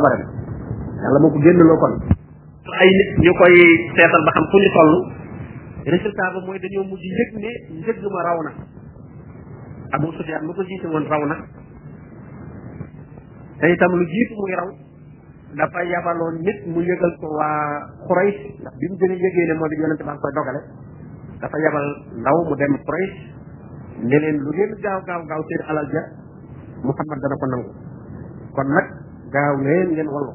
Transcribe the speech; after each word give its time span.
war 0.00 0.12
a 0.12 0.24
yàlla 1.02 1.18
moo 1.24 1.30
ko 1.32 1.38
génn 1.44 1.60
loo 1.60 1.76
kon 1.82 1.94
ay 2.80 2.88
nit 2.96 3.10
ñu 3.24 3.32
koy 3.40 3.54
seetal 3.98 4.22
ba 4.26 4.30
xam 4.36 4.44
fu 4.52 4.56
ñu 4.64 4.70
toll 4.76 4.92
mooy 6.46 6.58
dañoo 6.64 6.84
mujj 6.90 7.04
yëg 7.04 7.30
ne 7.42 7.50
njëg 7.80 7.98
raw 8.26 8.38
na 8.46 8.52
Abu 9.90 10.12
Sufyaan 10.12 10.46
mu 10.46 10.52
ko 10.54 10.62
jiite 10.62 10.86
woon 10.86 11.06
raw 11.08 11.22
na 11.26 11.36
te 13.60 13.66
itam 13.70 13.92
lu 13.96 14.04
jiitu 14.06 14.34
muy 14.40 14.54
raw 14.54 14.68
dafa 15.60 15.82
yabaloon 15.84 16.36
mu 16.70 16.80
yëgal 16.80 17.12
ko 17.20 17.26
waa 17.26 17.86
Quraysh 18.06 18.40
ndax 18.60 18.74
bi 18.80 18.86
mu 18.90 18.96
gën 19.00 19.10
a 19.10 19.14
yëgee 19.14 19.46
ne 19.46 19.52
moom 19.54 19.72
it 19.72 19.78
yonente 19.80 20.04
baa 20.06 20.14
ngi 20.14 20.20
koy 20.22 20.32
dogale 20.36 20.60
dafa 21.40 21.56
yabal 21.64 21.86
ndaw 22.20 22.38
mu 22.48 22.54
dem 22.54 22.74
Quraysh 22.86 23.16
ne 24.10 24.18
leen 24.22 24.36
lu 24.44 24.50
ngeen 24.54 24.72
gaaw 24.84 25.00
gaaw 25.08 25.22
gaaw 25.30 25.42
seen 25.50 25.62
alal 25.70 25.88
ja 25.96 26.02
Muhammad 26.84 27.18
dana 27.24 27.36
ko 27.42 27.46
nangu 27.52 27.68
kon 28.56 28.68
nag 28.76 28.86
gaaw 29.34 29.54
leen 29.66 29.88
ngeen 29.94 30.10
wallu 30.14 30.32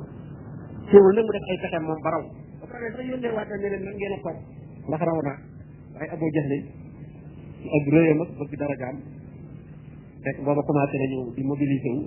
teewul 0.89 1.14
nag 1.16 1.25
mu 1.27 1.32
def 1.36 1.45
ay 1.52 1.58
pexeem 1.63 1.84
moom 1.88 1.99
ba 2.05 2.09
raw 2.16 2.23
ba 2.62 2.66
pare 2.72 2.88
sax 2.95 3.04
yónnee 3.12 3.34
waata 3.38 3.54
ne 3.62 3.68
leen 3.73 3.84
nan 3.88 3.95
ngeen 3.99 4.13
a 4.18 4.20
toog 4.23 4.38
ndax 4.90 5.02
raw 5.09 5.20
naa 5.27 5.38
waaye 5.95 6.08
Abu 6.16 6.26
Jahli 6.35 6.59
ak 7.77 7.85
rëyam 7.95 8.20
ak 8.23 8.30
bëgg 8.38 8.62
nañu 10.73 11.20
di 11.35 11.41
mobiliser 11.49 11.98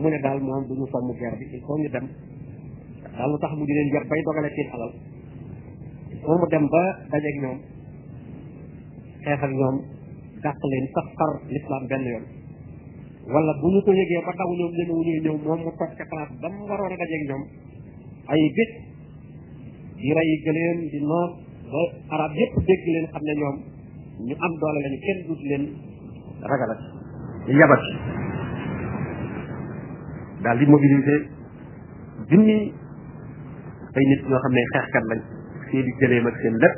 mu 0.00 0.06
ne 0.08 0.18
daal 0.24 0.40
moom 0.46 0.62
duñu 0.68 0.86
fomm 0.92 1.08
guerre 1.18 1.36
bi 1.40 1.44
il 1.56 1.62
faut 1.66 1.78
ñu 1.82 1.88
dem 1.94 2.06
daal 3.16 3.30
lu 3.32 3.38
tax 3.42 3.52
mu 3.58 3.64
di 3.68 3.72
leen 3.76 3.88
jot 3.94 4.04
bay 4.10 4.20
dogale 4.26 4.50
seen 4.54 4.68
alal 4.74 4.92
il 6.12 6.28
mu 6.40 6.46
dem 6.52 6.64
ba 6.74 6.84
dajeeg 7.10 7.36
ñoom 7.42 7.58
xeex 9.24 9.40
ak 9.46 9.52
ñoom 9.58 9.76
dàq 10.44 10.56
leen 10.70 10.84
l'islam 11.52 11.84
benn 11.92 12.36
wala 13.28 13.52
bu 13.60 13.68
ñu 13.68 13.78
ko 13.84 13.92
yëgee 13.92 14.24
ba 14.24 14.32
daw 14.40 14.48
ñoom 14.56 14.72
ñemewuñuy 14.72 15.18
ñëw 15.20 15.36
moom 15.44 15.60
mu 15.60 15.70
toog 15.76 15.92
ca 16.00 16.04
place 16.08 16.34
ba 16.40 16.48
mu 16.48 16.64
waroon 16.68 16.92
a 16.92 16.96
dajeeg 16.96 17.22
ñoom 17.28 17.42
ay 18.32 18.42
bés 18.56 18.70
di 20.00 20.08
rey 20.16 20.30
gëléem 20.44 20.78
di 20.92 20.98
noos 21.04 21.30
ba 21.68 21.80
arab 22.16 22.32
yépp 22.40 22.52
dégg 22.68 22.84
leen 22.94 23.06
xam 23.12 23.24
ne 23.28 23.34
ñoom 23.40 23.56
ñu 24.28 24.34
am 24.44 24.52
doole 24.60 24.78
lañu 24.84 24.98
kenn 25.04 25.18
duut 25.28 25.40
leen 25.50 25.64
ragalati 26.40 26.86
yabati 27.52 27.92
daal 30.48 30.56
di 30.58 30.66
mobiliser 30.72 31.20
junni 32.32 32.58
ay 33.92 34.04
nit 34.08 34.20
ñoo 34.24 34.40
xam 34.40 34.52
ne 34.56 34.62
xeexkat 34.72 35.04
lañ 35.10 35.20
seen 35.68 35.84
i 35.86 35.92
gëléem 36.00 36.24
ak 36.32 36.36
seen 36.40 36.54
lépp 36.64 36.76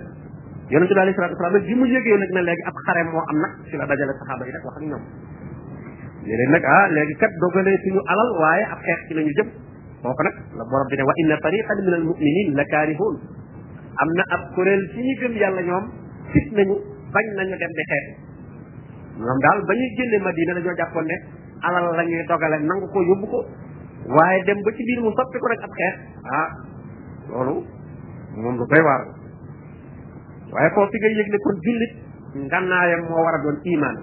yonente 0.75 0.94
bi 0.98 0.98
alayhi 1.00 1.14
salaatu 1.14 1.34
wasalaam 1.38 1.55
nag 1.55 1.64
bi 1.70 1.78
mu 1.78 1.84
yëgee 1.86 2.19
nag 2.19 2.30
ne 2.34 2.41
léegi 2.42 2.62
ab 2.66 2.77
xare 2.86 3.03
moo 3.06 3.22
am 3.30 3.36
nag 3.42 3.53
ci 3.70 3.75
la 3.78 3.86
dajale 3.86 4.12
saxaaba 4.19 4.42
yi 4.47 4.53
nag 4.58 4.64
wax 4.66 4.77
ak 4.77 4.84
ñoom 4.91 5.05
léeg 6.24 6.48
nag 6.52 6.64
ah 6.68 6.84
léegi 6.92 7.14
kat 7.20 7.32
dogalee 7.42 7.78
suñu 7.84 8.00
alal 8.12 8.30
waaye 8.40 8.64
ab 8.74 8.80
xeex 8.88 9.00
ci 9.08 9.14
la 9.16 9.22
ñu 9.24 9.32
jëm 9.38 9.48
kooku 10.02 10.22
nag 10.26 10.36
la 10.58 10.64
borom 10.72 10.86
bi 10.90 10.96
ne 10.96 11.02
wa 11.08 11.12
inna 11.22 11.36
tariqan 11.40 11.78
min 11.84 11.94
al 11.94 12.04
muminin 12.04 12.48
la 12.58 12.64
kaarihuun 12.72 13.16
am 14.02 14.08
na 14.18 14.24
ab 14.36 14.42
kuréel 14.54 14.82
ci 14.92 14.98
ñu 15.06 15.12
gëm 15.20 15.32
yàlla 15.42 15.62
ñoom 15.68 15.84
fit 16.32 16.46
nañu 16.52 16.74
bañ 17.14 17.26
nañu 17.38 17.54
dem 17.62 17.72
di 17.78 17.84
xeex 17.91 18.06
ñoom 19.24 19.38
daal 19.44 19.58
ba 19.68 19.72
ñuy 19.78 19.91
génne 19.96 20.16
madina 20.24 20.54
dañoo 20.58 20.76
jàppoon 20.76 21.06
ne 21.10 21.16
alal 21.68 21.84
la 21.98 22.04
dogale 22.28 22.56
nangu 22.68 22.86
ko 22.92 22.98
yóbbu 23.08 23.26
ko 23.32 23.38
waaye 24.16 24.44
dem 24.44 24.58
ba 24.64 24.70
ci 24.76 24.82
biir 24.84 25.00
mu 25.00 25.10
soppi 25.16 25.38
ko 25.41 25.46
nag 25.48 25.60
ab 25.68 25.72
xeex 25.78 25.94
ah 26.36 26.48
loolu 27.32 27.54
moom 28.41 28.56
lu 28.60 28.64
koy 28.68 28.82
waar 28.88 29.02
waaye 30.52 30.68
foofu 30.74 30.91
fi 30.92 30.96
yëg 31.18 31.28
ne 31.32 31.38
kon 31.44 31.56
jullit 31.64 31.92
ngannaayam 32.48 33.02
moo 33.08 33.22
war 33.24 33.34
a 33.36 33.42
doon 33.42 33.58
iman 33.74 33.96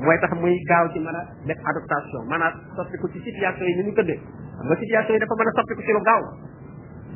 mooy 0.00 0.16
tax 0.20 0.32
muy 0.40 0.54
gaaw 0.68 0.86
ci 0.92 0.98
mën 1.04 1.14
a 1.14 1.22
def 1.50 1.58
adaptation 1.70 2.24
maanaam 2.32 2.52
soppiku 2.76 3.06
ci 3.14 3.18
situation 3.26 3.66
yi 3.70 3.74
ni 3.80 3.84
ñu 3.88 3.92
tëddee 3.92 4.20
xam 4.56 4.68
ci 4.70 4.82
situation 4.86 5.12
yi 5.12 5.20
dafa 5.24 5.34
mën 5.40 5.48
a 5.52 5.56
soppiku 5.60 5.82
ci 5.88 5.92
lu 5.96 6.00
gaaw 6.08 6.22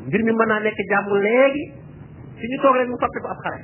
mbir 0.09 0.23
mi 0.29 0.33
mën 0.39 0.47
naa 0.53 0.61
nekk 0.67 0.79
jàmm 0.93 1.07
léegi 1.27 1.63
fi 2.41 2.45
ñu 2.53 2.57
toog 2.65 2.77
rek 2.81 2.89
mu 2.93 2.99
soppiku 3.01 3.29
ab 3.33 3.39
xare 3.47 3.61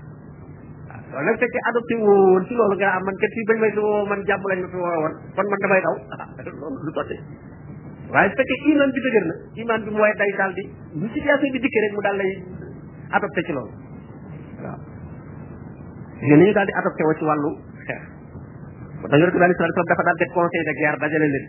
waaw 1.13 1.23
loolu 1.25 1.39
nag 1.43 1.57
adopté 1.71 1.95
woon 2.05 2.45
ci 2.49 2.55
loolu 2.59 2.75
nga 2.81 2.89
am 2.97 3.03
man 3.09 3.17
kat 3.23 3.31
fii 3.37 3.47
bañ 3.51 3.59
may 3.65 3.73
si 3.75 3.81
man 4.11 4.21
jàmm 4.31 4.45
lañ 4.51 4.59
ma 4.65 4.69
fi 4.75 4.79
woo 4.85 4.99
woon 5.03 5.15
kon 5.37 5.47
man 5.53 5.59
damay 5.65 5.81
daw 5.87 5.97
ah, 6.13 6.23
loolu 6.61 6.79
du 6.85 6.91
sotti 6.99 7.17
waaye 8.13 8.29
su 8.31 8.37
fekkee 8.41 8.73
iman 8.73 8.89
bi 8.97 9.01
dëgër 9.07 9.25
na 9.31 9.35
iman 9.63 9.81
bi 9.85 9.91
mooy 9.99 10.13
day 10.23 10.31
daal 10.41 10.53
di 10.59 10.65
ñu 11.01 11.07
situation 11.17 11.51
bi 11.55 11.59
dikkee 11.67 11.83
rek 11.87 11.93
mu 11.97 12.03
daal 12.09 12.17
lay 12.21 12.33
adopté 13.19 13.41
ci 13.47 13.53
loolu 13.53 13.73
waaw 14.65 14.81
ñu 16.27 16.35
ñu 16.43 16.53
daal 16.57 16.67
di 16.69 16.75
adopté 16.83 17.03
woo 17.05 17.15
ci 17.21 17.25
wàllu 17.29 17.53
ba 19.01 19.17
yonent 19.17 19.33
bi 19.37 19.41
alei 19.45 19.57
salatu 19.57 19.73
salaam 19.73 19.89
dafa 19.91 20.03
daan 20.09 20.17
def 20.17 20.33
conseil 20.35 20.65
de 20.65 20.73
dajale 20.75 21.29
leen 21.35 21.47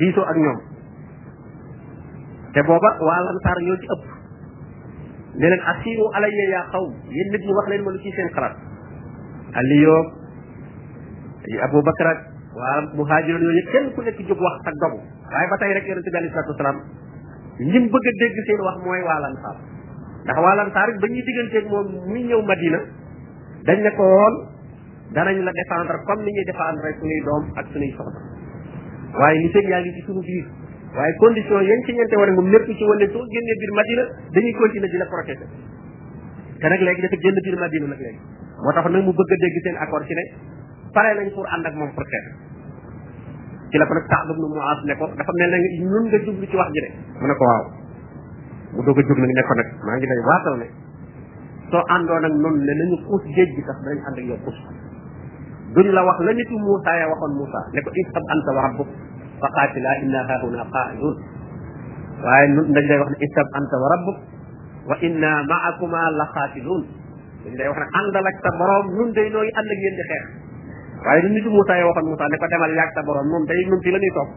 diisoo 0.00 0.24
ak 0.32 0.36
ñoom 0.36 0.60
te 2.54 2.60
booba 2.68 2.90
waa 3.08 3.20
lansaar 3.28 3.58
ñoo 3.66 3.78
ci 3.82 3.86
ëpp 3.94 4.04
ne 5.40 5.46
leen 5.52 5.62
asiru 5.72 6.04
alayya 6.18 6.44
yaa 6.54 6.64
xaw 6.72 6.84
yéen 7.16 7.28
nit 7.34 7.42
ñi 7.46 7.52
wax 7.58 7.66
leen 7.72 7.82
ma 7.86 7.90
lu 7.90 7.98
ci 8.04 8.12
seen 8.16 8.28
xalaat 8.34 8.56
aliyoo 9.58 10.02
abou 11.66 11.82
bakar 11.82 12.06
ak 12.12 12.20
waa 12.60 12.76
muhaajiroon 12.98 13.42
yooyu 13.46 13.62
kenn 13.72 13.90
ku 13.94 14.00
nekk 14.02 14.18
jóg 14.28 14.40
wax 14.46 14.56
ak 14.68 14.74
dogu 14.84 14.98
waaye 15.32 15.46
ba 15.52 15.56
tey 15.62 15.72
rek 15.72 15.88
yonente 15.88 16.10
bi 16.12 16.16
alei 16.18 16.30
salatu 16.30 16.52
wasalaam 16.52 16.78
bëgg 17.56 18.06
a 18.10 18.12
dégg 18.20 18.38
seen 18.48 18.60
wax 18.68 18.76
mooy 18.84 19.00
waa 19.00 19.30
ndax 20.24 20.38
waa 20.44 20.54
lansaar 20.60 20.88
it 20.92 20.98
ba 21.00 21.06
ñuy 21.08 21.24
digganteeg 21.30 21.66
moom 21.72 21.88
muy 22.08 22.22
ñëw 22.28 22.42
madina 22.44 22.80
dañ 23.64 23.78
ne 23.80 23.90
ko 23.96 24.06
danañ 25.12 25.38
la 25.44 25.52
défendre 25.52 25.94
comme 26.06 26.24
ni 26.24 26.32
ñuy 26.32 26.44
défendre 26.44 26.88
suñuy 26.98 27.20
doom 27.28 27.44
ak 27.56 27.66
suñuy 27.72 27.90
soxna 27.96 28.20
waaye 29.20 29.38
ni 29.44 29.48
seen 29.52 29.66
yaa 29.68 29.80
ngi 29.84 29.92
ci 29.96 30.02
suñu 30.08 30.20
biir 30.24 30.46
waaye 30.96 31.12
condition 31.20 31.60
yañ 31.60 31.80
ci 31.86 31.92
ñente 31.96 32.16
wone 32.16 32.32
mu 32.36 32.42
nepp 32.48 32.64
ci 32.66 32.84
wone 32.88 33.04
so 33.12 33.20
genné 33.32 33.54
biir 33.60 33.72
madina 33.76 34.04
dañuy 34.36 34.52
continuer 34.56 34.90
di 34.90 34.96
la 34.98 35.06
protéger 35.12 35.48
té 36.60 36.64
nak 36.68 36.80
légui 36.88 37.02
dafa 37.04 37.16
genn 37.20 37.38
biir 37.44 37.56
madina 37.60 37.86
nak 37.92 38.00
légui 38.00 38.20
motax 38.64 38.84
nak 38.88 39.02
mu 39.06 39.12
bëgg 39.12 39.32
dégg 39.44 39.56
seen 39.64 39.76
accord 39.84 40.04
ci 40.08 40.14
né 40.16 40.24
paré 40.96 41.12
lañ 41.20 41.28
pour 41.36 41.46
and 41.48 41.64
ak 41.68 41.74
mom 41.76 41.90
protéger 41.92 42.24
ci 43.68 43.76
la 43.76 43.84
ko 43.86 43.92
nak 44.00 44.06
ta'ab 44.08 44.28
mu 44.32 44.46
mu'az 44.56 44.80
né 44.88 44.94
ko 44.96 45.06
dafa 45.12 45.32
mel 45.36 45.52
ni 45.60 45.78
ñun 45.84 46.04
nga 46.08 46.18
djublu 46.24 46.44
ci 46.48 46.56
wax 46.56 46.70
ji 46.72 46.80
né 46.84 46.88
mu 47.20 47.26
ne 47.28 47.34
ko 47.36 47.44
waaw 47.44 47.64
mu 48.72 48.80
doga 48.88 49.00
djub 49.04 49.18
nak 49.20 49.28
né 49.36 49.42
ko 49.44 49.52
nak 49.60 49.68
ma 49.84 49.90
ngi 50.00 50.06
lay 50.08 50.20
watal 50.32 50.56
né 50.56 50.68
so 51.68 51.78
ando 51.94 52.14
nak 52.24 52.32
non 52.32 52.56
né 52.64 52.72
nañu 52.80 52.96
pousse 53.04 53.28
geej 53.36 53.48
gi 53.52 53.60
tax 53.68 53.76
dañ 53.84 53.96
and 54.08 54.16
ak 54.16 54.24
yow 54.32 54.38
pousse 54.48 54.80
duñ 55.74 55.86
la 55.92 56.02
wax 56.04 56.18
la 56.26 56.32
nitu 56.36 56.54
Moussa 56.62 56.92
ya 57.00 57.06
waxoon 57.12 57.32
Moussa 57.40 57.60
ne 57.72 57.80
ko 57.84 57.90
istab 58.04 58.24
anta 58.34 58.50
wa 58.56 58.60
rabbuk 58.66 58.88
fa 59.42 59.48
qaatila 59.56 59.90
inna 60.04 60.20
haahuna 60.28 60.64
qaaidun 60.74 61.14
waaye 62.24 62.46
nun 62.54 62.66
dañ 62.76 62.84
lay 62.90 62.98
wax 63.00 63.08
ne 63.08 63.18
istab 63.26 63.48
anta 63.58 63.76
wa 63.84 63.88
rabbuk 63.94 64.16
wa 64.90 64.96
inna 65.08 65.30
maakuma 65.52 66.02
la 66.18 66.26
xaatiluun 66.36 66.82
dañ 67.44 67.52
lay 67.60 67.68
wax 67.72 67.78
ne 67.78 67.88
àndal 68.00 68.26
ak 68.32 68.36
sa 68.44 68.50
borom 68.60 68.86
nun 68.96 69.08
day 69.16 69.28
nooy 69.32 69.48
ànd 69.60 69.70
ak 69.72 69.78
yéen 69.84 69.96
di 70.00 70.04
xeex 70.12 70.24
waaye 71.06 71.20
du 71.24 71.28
nitu 71.40 71.48
Moussa 71.56 71.74
ya 71.80 71.84
waxoon 71.88 72.06
Moussa 72.12 72.24
ne 72.32 72.36
ko 72.42 72.46
demal 72.52 72.70
yaag 72.80 72.90
sa 72.92 73.00
borom 73.08 73.26
moom 73.32 73.44
day 73.52 73.60
nun 73.70 73.80
fii 73.84 73.92
la 73.92 73.98
ñuy 74.04 74.12
toog 74.18 74.30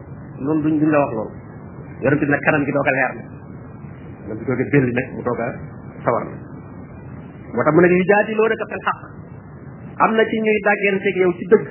nun 0.47 0.57
duñ 0.63 0.73
duñ 0.79 0.89
la 0.95 0.99
wax 1.03 1.11
loolu 1.19 1.33
yonent 1.99 2.19
bi 2.21 2.25
nag 2.31 2.41
kanam 2.47 2.61
gi 2.63 2.71
doog 2.71 2.87
a 2.87 2.93
leer 2.99 3.11
na 3.15 4.33
yonent 4.39 4.39
bi 4.39 4.45
doog 4.45 4.61
a 4.61 4.65
belli 4.71 4.91
nag 4.99 5.07
mu 5.15 5.21
doog 5.27 5.39
a 5.43 5.47
sawar 6.05 6.23
na 6.31 6.35
moo 7.55 7.61
tax 7.67 7.73
mu 7.75 7.79
ne 7.83 7.87
yu 7.91 8.05
jaadiloo 8.07 8.47
naka 8.47 8.67
fil 8.71 8.83
xaq 8.87 8.99
am 10.03 10.13
na 10.15 10.23
ci 10.29 10.35
ñuy 10.43 10.59
dàgganteeg 10.67 11.15
yow 11.21 11.31
ci 11.39 11.45
dëgg 11.51 11.67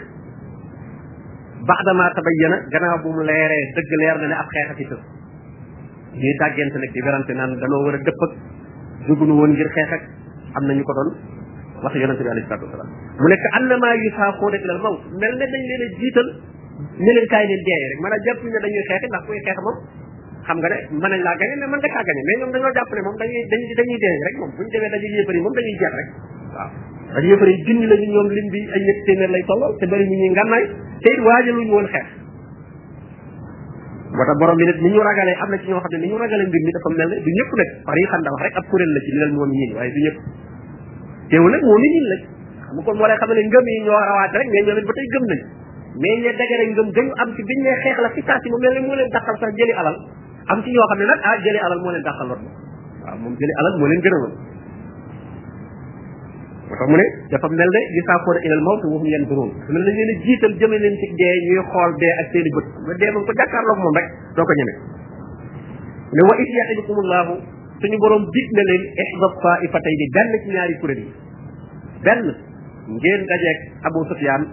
baadama 1.69 2.07
tabayyana 2.17 2.57
gannaaw 2.73 3.03
bu 3.05 3.11
mu 3.13 3.23
leeree 3.23 3.65
dëgg 3.77 3.93
leer 4.01 4.17
na 4.23 4.27
ne 4.27 4.33
ab 4.39 4.49
xeex 4.55 4.69
a 4.71 4.75
ci 4.81 4.85
tëb 4.89 5.01
ñuy 6.17 6.35
dàggante 6.41 6.79
nag 6.81 6.91
di 6.93 7.01
werante 7.01 7.33
naan 7.35 7.53
danoo 7.61 7.83
war 7.85 7.95
a 7.95 7.99
dëpp 8.07 8.23
ak 8.25 8.33
jugunu 9.07 9.35
woon 9.37 9.53
ngir 9.53 9.69
xeex 9.77 10.03
am 10.57 10.65
na 10.65 10.73
ñu 10.73 10.83
ko 10.85 10.93
doon 10.95 11.17
wax 11.85 11.93
yonente 12.01 12.23
bi 12.25 12.29
alayhi 12.31 12.47
salatu 12.49 12.65
wasalam 12.69 12.89
mu 13.21 13.29
nekk 13.29 13.45
annama 13.61 13.89
yusaaquuna 14.05 14.57
ilal 14.65 14.81
mawt 14.81 14.99
mel 15.21 15.35
ne 15.37 15.45
dañ 15.53 15.65
leen 15.71 15.85
a 15.85 15.89
jiital 16.01 16.29
ne 17.05 17.11
leen 17.13 17.27
kaay 17.29 17.45
leen 17.45 17.63
deeye 17.69 17.87
rek 17.93 18.01
maanaam 18.05 18.25
jàpp 18.29 18.41
ne 18.49 18.59
dañuy 18.65 18.83
xeex 18.89 19.03
ndax 19.13 19.23
kuy 19.29 19.41
xeex 19.45 19.59
moom 19.61 19.77
xam 20.49 20.57
nga 20.65 20.69
ne 20.73 20.79
mën 20.97 21.11
nañ 21.13 21.21
laa 21.21 21.37
gañe 21.37 21.55
mais 21.61 21.69
mën 21.71 21.77
nga 21.85 21.91
kaa 21.93 22.05
gañe 22.09 22.23
mais 22.25 22.39
dañoo 22.53 22.73
jàpp 22.73 22.89
ne 22.89 23.01
rek 23.05 24.37
moom 24.41 24.51
buñu 24.57 24.71
demee 24.73 24.91
dañuy 24.97 25.13
yéefar 25.13 25.37
moom 25.45 25.55
dañuy 25.59 25.77
jeex 25.81 25.93
rek 26.01 26.09
waaw 26.57 26.84
ndax 27.15 27.25
yëfar 27.31 27.49
yi 27.51 27.57
junni 27.67 27.87
lañu 27.87 28.07
ñoom 28.13 28.29
lim 28.37 28.47
bi 28.51 28.61
ay 28.75 28.81
ñetti 28.87 29.03
téeméer 29.09 29.31
lay 29.31 29.45
tolloo 29.47 29.71
te 29.79 29.87
bari 29.87 30.05
ñu 30.11 30.15
ñuy 30.19 30.31
ngànnaay 30.35 30.63
te 31.03 31.09
it 31.15 31.21
waajaluñu 31.27 31.71
woon 31.75 31.87
xeex 31.95 32.07
moo 34.15 34.25
tax 34.27 34.37
borom 34.41 34.57
bi 34.59 34.65
nit 34.67 34.79
ni 34.83 34.89
ñu 34.91 34.99
ragalee 35.01 35.37
am 35.41 35.49
na 35.55 35.59
ci 35.63 35.69
ñoo 35.71 35.79
xam 35.79 35.93
ne 35.95 35.99
ni 36.03 36.07
ñu 36.11 36.19
ragalee 36.19 36.47
mbir 36.51 36.61
mi 36.67 36.73
dafa 36.75 36.89
mel 36.99 37.09
ne 37.09 37.17
du 37.23 37.31
ñëpp 37.39 37.51
nag 37.59 37.69
par 37.87 37.97
yi 37.99 38.05
da 38.11 38.31
wax 38.35 38.43
rek 38.43 38.55
la 38.59 39.01
ci 39.07 39.11
minal 39.15 39.33
mu'minin 39.39 39.71
waaye 39.79 39.91
du 39.95 40.01
ñëpp 40.03 40.17
teewu 41.31 41.47
nag 41.55 41.63
mu'minin 41.63 42.05
lañ 42.11 42.21
xam 42.67 42.77
moo 42.83 43.07
lay 43.07 43.17
xam 43.23 43.29
ne 43.31 43.43
ngëm 43.47 43.65
yi 43.71 43.81
ñoo 43.87 44.01
rawaate 44.11 44.35
rek 44.35 44.49
mais 44.51 44.63
ñoom 44.67 44.79
it 44.83 44.87
ba 44.89 44.93
tey 44.99 45.07
gëm 45.15 45.25
nañ 45.31 45.41
mais 46.03 46.17
ñe 46.19 46.31
dagare 46.35 46.65
ngëm 46.75 46.89
gañu 46.99 47.13
am 47.23 47.29
ci 47.31 47.41
biñ 47.47 47.59
ne 47.63 47.71
xeex 47.83 47.97
la 48.03 48.11
ci 48.11 48.23
taasi 48.27 48.47
mu 48.51 48.59
mel 48.59 48.73
ne 48.75 48.81
moo 48.91 48.95
leen 48.99 49.09
dàqal 49.15 49.37
sax 49.39 49.51
jëli 49.55 49.75
alal 49.79 49.97
am 50.51 50.59
ci 50.67 50.69
ñoo 50.75 50.87
xam 50.91 50.99
ne 50.99 51.05
nag 51.15 51.21
ah 51.31 51.35
jëli 51.45 51.61
alal 51.63 51.79
moo 51.79 51.95
leen 51.95 52.03
dàqal 52.03 52.27
lot 52.27 52.43
waaw 53.07 53.17
moom 53.23 53.35
jëli 53.39 53.55
alal 53.63 53.75
moo 53.79 53.87
leen 53.87 54.03
gënaloon 54.03 54.35
moo 56.81 56.87
mu 56.91 56.97
ne 57.01 57.05
dafa 57.31 57.49
mel 57.59 57.69
ne 57.77 57.81
yu 57.97 58.03
saakoona 58.09 58.41
ilal 58.47 58.63
mawt 58.69 58.83
wa 58.89 58.97
hum 58.99 59.07
yanzurun 59.15 59.51
dafa 59.61 59.73
mel 59.77 59.83
ne 59.83 59.93
dañ 59.95 60.23
jiital 60.27 60.55
jëme 60.61 60.79
leen 60.85 60.97
ci 61.03 61.07
dee 61.15 61.35
ñuy 61.47 61.61
xool 61.71 61.93
dee 62.03 62.13
ak 62.23 62.27
seen 62.35 62.45
i 62.45 62.51
bët 62.57 62.67
ma 62.89 62.93
dee 63.03 63.11
moom 63.15 63.25
ko 63.29 63.33
jàkkaarloog 63.41 63.79
moom 63.85 63.95
rek 63.99 64.09
doo 64.37 64.45
ko 64.45 64.53
ñeme 64.61 64.73
ne 66.11 66.23
wa 66.29 66.35
is 66.45 66.51
ya'idukumullahu 66.55 67.35
suñu 67.83 67.97
borom 68.05 68.23
ni 68.23 70.09
benn 70.15 70.31
ci 70.41 70.49
ñaari 70.55 70.75
kuréel 70.83 71.03
yi 71.03 71.11
benn 72.03 72.25
ngeen 72.87 73.23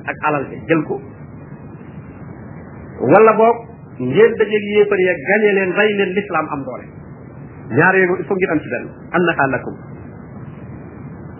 ak 0.05 0.15
alal 0.27 0.43
ja 0.51 0.57
jël 0.69 0.83
ko 0.87 1.01
wala 3.13 3.33
boog 3.33 3.57
ngeen 3.99 4.31
dajeeg 4.37 4.63
yéefar 4.75 4.99
ya 4.99 5.13
gañe 5.29 5.49
leen 5.57 5.71
rey 5.77 5.91
leen 5.97 6.11
l'islam 6.13 6.45
am 6.53 6.61
doole 6.65 6.85
ñaar 7.75 7.95
yooyu 7.95 8.15
il 8.19 8.25
faut 8.25 8.37
am 8.51 8.59
ci 8.59 8.69
benn 8.69 8.85
annaha 9.11 9.45
lakum 9.51 9.77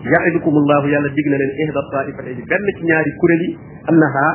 يعدكم 0.06 0.52
الله 0.52 0.88
يالا 0.90 1.08
ديغنا 1.16 1.36
لين 1.36 1.50
اهدى 1.70 1.80
الطائفه 1.86 2.22
دي 2.24 2.42
بن 2.42 2.80
سي 2.80 2.84
نياري 2.86 3.12
كوريلي 3.22 3.50
انها 3.92 4.28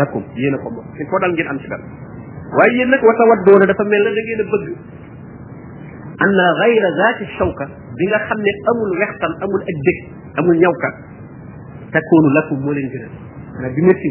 لكم 0.00 0.22
يينا 0.36 0.56
كو 0.56 0.68
بو 0.74 0.80
فو 1.10 1.16
دال 1.22 1.30
نين 1.36 1.46
ام 1.48 1.58
سي 1.58 1.68
دال 1.68 1.80
واي 2.58 2.70
يين 2.78 2.90
نك 2.90 3.02
واتا 3.08 3.24
وات 3.30 3.40
دونا 3.48 3.64
دا 3.70 3.74
فا 3.78 3.84
ميل 3.84 4.04
دا 4.08 4.12
غينا 4.26 4.44
بڬ 4.52 4.62
ان 6.26 6.38
غير 6.62 6.82
ذات 7.00 7.18
الشوكه 7.28 7.66
ديغا 8.00 8.18
خامني 8.28 8.50
امول 8.72 8.90
وختال 9.02 9.32
امول 9.44 9.60
اك 9.70 9.78
ديك 9.86 9.98
امول 10.40 10.54
نياوكا 10.62 10.90
تكون 11.96 12.24
لكم 12.36 12.56
مولين 12.66 12.86
جينا 12.92 13.08
انا 13.58 13.68
دي 13.76 13.80
ميتي 13.86 14.10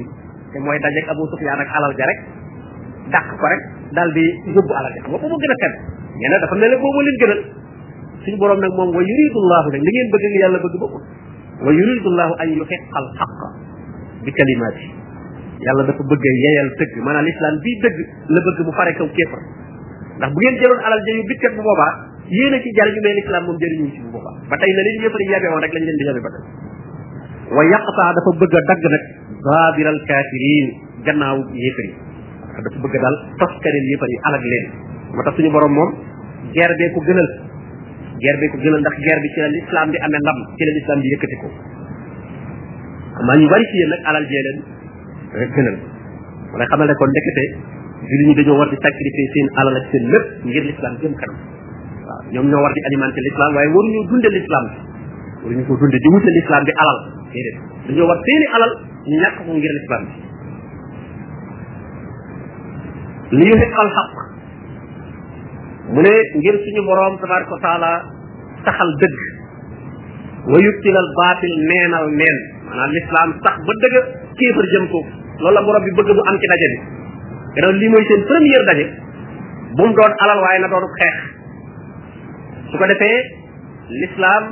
تي 0.51 0.59
موي 0.65 0.77
داجيك 0.83 1.05
ابو 1.13 1.23
سفيان 1.33 1.59
اك 1.63 1.69
علال 1.75 1.95
جاريك 1.99 2.19
داك 3.13 3.25
كو 3.41 3.45
رك 3.51 3.61
دال 3.95 4.09
دي 4.17 4.25
يوبو 4.55 4.71
علال 4.79 4.91
جاك 4.95 5.05
مو 5.11 5.17
بو 5.21 5.25
مو 5.31 5.37
گينا 5.43 5.55
كات 5.61 5.73
يينا 6.23 6.35
دا 6.41 6.47
فا 6.51 6.55
ميل 6.61 6.71
بو 6.83 6.87
مولين 6.95 7.17
جينا 7.21 7.62
suñu 8.23 8.37
borom 8.39 8.59
nak 8.59 8.71
mom 8.79 8.89
wa 8.95 9.01
yuridu 9.03 9.39
llahu 9.51 9.67
nag 9.75 9.81
li 9.83 9.91
ngeen 9.93 10.07
bëgg 10.13 10.25
ni 10.33 10.37
yalla 10.43 10.59
bëgg 10.63 10.75
bokku 10.79 10.99
wa 11.65 11.71
yuridu 11.71 12.09
llahu 12.17 12.33
an 12.41 12.49
yuhiqa 12.49 12.77
al 12.99 13.07
haqq 13.19 13.39
bi 14.23 14.31
kalimati 14.31 14.85
yalla 15.67 15.83
dafa 15.87 16.03
bëgg 16.07 16.25
yeyal 16.47 16.69
tegg 16.79 16.93
man 17.03 17.15
al 17.21 17.27
islam 17.27 17.55
bi 17.63 17.71
dëgg 17.83 17.97
la 18.33 18.39
bëgg 18.47 18.59
mu 18.67 18.71
faré 18.79 18.91
kaw 18.99 19.07
kéefar 19.17 19.41
ndax 20.19 20.29
bu 20.33 20.39
ngeen 20.39 20.55
jëlon 20.63 20.79
alal 20.87 21.01
jëy 21.07 21.15
bi 21.19 21.23
bitkat 21.33 21.53
bu 21.57 21.61
boba 21.67 21.87
yeena 22.35 22.57
a 22.57 22.61
ci 22.63 22.69
jariñu 22.77 23.01
mais 23.03 23.13
l'islam 23.19 23.43
moom 23.47 23.57
jariñu 23.61 23.87
ci 23.91 23.99
bu 24.03 24.09
boba 24.15 24.31
ba 24.49 24.55
tay 24.59 24.71
na 24.71 24.81
leen 24.87 25.03
yëpp 25.03 25.15
dañ 25.19 25.29
yabe 25.35 25.47
won 25.53 25.61
rek 25.65 25.73
lañ 25.75 25.83
leen 25.87 25.97
di 25.99 26.03
yabe 26.07 26.21
ba 26.25 26.31
tay 26.33 26.45
wa 27.55 27.61
yaqta 27.73 28.03
dafa 28.15 28.29
bëgg 28.39 28.53
a 28.55 28.59
nak 28.69 28.81
nag 28.93 29.03
zaabiral 29.45 29.99
kafirin 30.09 30.67
gannaaw 31.05 31.37
yéefar 31.59 31.85
yi 31.91 31.95
dafa 32.71 32.77
bëgg 32.87 32.95
dal 33.03 33.15
toskaneel 33.43 33.85
yéefar 33.91 34.09
yi 34.13 34.17
alag 34.31 34.43
leen 34.53 34.65
moo 35.11 35.23
tax 35.27 35.35
suñu 35.35 35.51
borom 35.55 35.73
mom 35.77 35.91
gerbe 36.55 36.87
ko 36.95 37.01
gënal 37.07 37.29
guerre 38.23 38.39
bi 38.41 38.47
ko 38.47 38.57
gënal 38.63 38.79
ndax 38.85 38.95
guerre 39.05 39.21
bi 39.25 39.29
ci 39.35 39.39
la 39.43 39.47
l'islam 39.53 39.87
bi 39.91 39.97
amee 40.07 40.21
ndam 40.23 40.37
ci 40.59 40.63
la 40.69 40.73
l'islam 40.77 40.99
bi 41.03 41.07
yëkkati 41.13 41.35
ko 41.43 41.47
amaa 43.19 43.39
ñu 43.39 43.47
bari 43.51 43.65
ci 43.71 43.75
yéen 43.79 43.89
nag 43.93 44.01
alal 44.11 44.25
jee 44.31 44.41
leen 44.45 44.57
rek 45.39 45.51
gënal 45.57 45.77
wala 46.55 46.63
xamal 46.71 46.87
ne 46.91 46.95
kon 47.01 47.09
ndekete 47.13 47.43
jullit 48.11 48.33
dañoo 48.39 48.57
war 48.61 48.69
di 48.71 48.77
sacrifier 48.85 49.27
seen 49.35 49.47
alal 49.61 49.75
ak 49.81 49.85
seen 49.91 50.03
lépp 50.13 50.27
ngir 50.47 50.63
l'islam 50.69 50.93
jëm 51.03 51.13
kanam 51.19 51.39
waaw 52.05 52.21
ñoom 52.35 52.47
ñoo 52.53 52.63
war 52.63 52.71
di 52.77 52.81
alimenter 52.89 53.21
l'islam 53.27 53.51
waaye 53.59 53.69
waruñu 53.75 54.01
dunde 54.13 54.29
l'islam 54.37 54.65
bi 54.71 54.75
waruñu 55.43 55.63
ko 55.67 55.73
dunde 55.83 55.97
di 56.03 56.07
wute 56.15 56.29
l'islam 56.37 56.61
bi 56.67 56.71
alal 56.81 56.97
déedéet 57.35 57.57
dañoo 57.91 58.07
war 58.09 58.19
seeni 58.25 58.45
alal 58.55 58.71
ñu 59.11 59.15
ñàkk 59.21 59.35
ko 59.45 59.51
ngir 59.59 59.71
l'islam 59.77 60.03
bi 60.07 60.15
li 63.37 63.43
yuhiqal 63.51 63.89
xaq 63.99 64.11
mu 65.91 65.99
ne 66.05 66.13
ngir 66.39 66.55
suñu 66.63 66.81
boroom 66.87 67.19
tabaraka 67.19 67.55
wa 67.59 68.11
saxal 68.65 68.89
dëgg 68.99 69.19
wa 70.51 70.57
yubtilal 70.65 71.07
baatil 71.19 71.53
neenal 71.71 72.07
neen 72.21 72.37
maanaam 72.71 72.91
lislaam 72.97 73.31
sax 73.45 73.57
ba 73.69 73.73
dëgg 73.83 73.95
kéefar 74.41 74.65
jëm 74.73 74.85
ko 74.93 74.99
loolu 75.43 75.55
la 75.57 75.63
borom 75.67 75.83
bi 75.85 75.93
bëgg 75.99 76.09
bu 76.17 76.21
am 76.31 76.37
ci 76.43 76.47
daje 76.53 76.67
bi 76.73 76.79
gannaaw 77.55 77.73
lii 77.79 77.91
mooy 77.93 78.05
seen 78.11 78.21
première 78.31 78.63
daje 78.71 78.85
bu 79.77 79.83
mu 79.89 79.93
doon 79.99 80.13
alal 80.25 80.39
waaye 80.45 80.59
na 80.65 80.71
doon 80.73 80.85
xeex 80.97 81.17
su 82.71 82.75
ko 82.81 82.85
defee 82.91 83.19
lislaam 84.03 84.43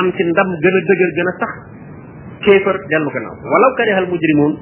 am 0.00 0.06
ci 0.18 0.22
ndam 0.32 0.48
gën 0.64 0.74
a 0.78 0.80
dëgër 0.90 1.10
gën 1.18 1.30
a 1.30 1.32
sax 1.40 1.52
kéefar 2.44 2.76
dellu 2.92 3.10
gannaaw 3.14 3.36
walaw 3.54 3.70
karihal 3.80 4.06
mujrimuun 4.14 4.54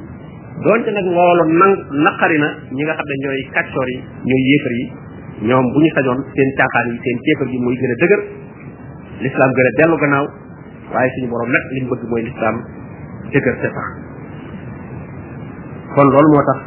doonte 0.67 0.90
nag 0.99 1.06
loolu 1.17 1.44
nang 1.61 1.75
naqari 2.06 2.38
na 2.43 2.49
ñi 2.76 2.82
nga 2.85 2.94
xam 2.99 3.08
ne 3.08 3.14
ñooy 3.25 3.40
kàccoor 3.55 3.88
yi 3.94 3.99
ñooy 4.31 4.43
yéefar 4.50 4.75
yi 4.81 4.87
ñoom 5.49 5.67
bu 5.73 5.78
ñu 5.82 5.88
sañoon 5.94 6.20
seen 6.37 6.50
caaxaan 6.58 6.87
yi 6.93 6.99
seen 7.05 7.19
kéefar 7.26 7.49
yi 7.52 7.58
mooy 7.64 7.76
gën 7.82 7.94
a 7.94 7.99
dëgër 8.02 8.23
l'islam 9.23 9.51
gën 9.59 9.67
a 9.71 9.73
dellu 9.79 9.97
gannaaw 10.03 10.27
waaye 10.95 11.11
suñu 11.15 11.29
borom 11.33 11.51
nag 11.55 11.65
li 11.75 11.81
mu 11.83 11.89
bëgg 11.95 12.03
mooy 12.13 12.23
l'islam 12.27 12.57
dëgër 13.33 13.57
te 13.63 13.69
kon 15.95 16.07
loolu 16.15 16.29
moo 16.35 16.45
tax 16.51 16.61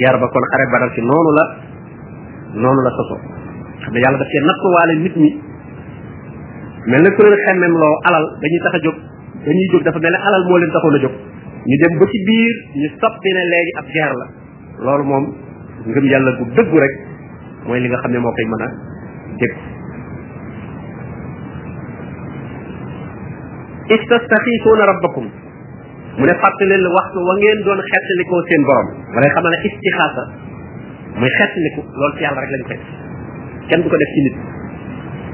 jaar 0.00 0.16
ba 0.22 0.26
kon 0.32 0.44
xare 0.52 0.64
badal 0.74 0.90
ci 0.96 1.00
noonu 1.10 1.30
la 1.38 1.44
noonu 2.64 2.80
la 2.86 2.90
sosoo 2.98 3.20
xam 3.84 3.92
ne 3.94 3.98
yàlla 4.04 4.18
daf 4.22 4.30
seen 4.32 4.44
nattuwaale 4.48 4.94
nit 5.04 5.14
ñi 5.22 5.30
mel 6.90 7.02
na 7.04 7.10
ku 7.16 7.20
leen 7.22 7.40
xemmem 7.46 7.74
loo 7.82 7.94
alal 8.08 8.24
dañuy 8.42 8.60
tax 8.66 8.74
a 8.76 8.78
jóg 8.86 8.96
dañuy 9.44 9.66
jóg 9.72 9.82
dafa 9.86 9.98
mel 10.06 10.12
ne 10.14 10.18
alal 10.28 10.42
moo 10.48 10.58
leen 10.60 10.72
taxoon 10.74 10.96
a 10.96 11.00
jóg 11.04 11.14
ñu 11.68 11.76
dem 11.84 11.92
ba 12.00 12.04
ci 12.12 12.18
biir 12.26 12.54
ñu 12.80 12.88
soppi 13.00 13.30
ne 13.36 13.42
léegi 13.52 13.72
ab 13.82 13.86
guerre 13.94 14.16
la 14.20 14.26
loolu 14.84 15.04
moom 15.10 15.24
ngëm 15.88 16.04
yàlla 16.10 16.30
gu 16.38 16.76
rek 16.82 16.94
mooy 17.66 17.80
li 17.82 17.88
nga 17.88 17.98
xam 18.02 18.12
ne 18.12 18.18
moo 18.24 18.32
koy 18.36 18.44
mën 18.50 18.62
a 18.66 18.68
dégg 19.40 19.75
إذ 23.90 23.96
تستخيفون 24.10 24.80
ربكم 24.92 25.24
من 26.18 26.26
فاتل 26.42 26.72
الوقت 26.72 27.14
وين 27.28 27.64
دون 27.64 27.78
خط 27.90 28.06
لكو 28.20 28.36
سين 28.48 28.62
بروم 28.68 28.86
ولا 29.16 29.28
خمنا 29.36 29.56
استخافة 29.68 30.24
من 31.22 31.28
خط 31.38 31.54
لكو 31.64 31.82
لول 32.00 32.12
في 32.18 32.28
الله 32.28 32.40
رجلك 32.42 32.66
خط 32.66 32.86
كم 33.70 33.80
بكون 33.84 34.00
استنيت 34.06 34.34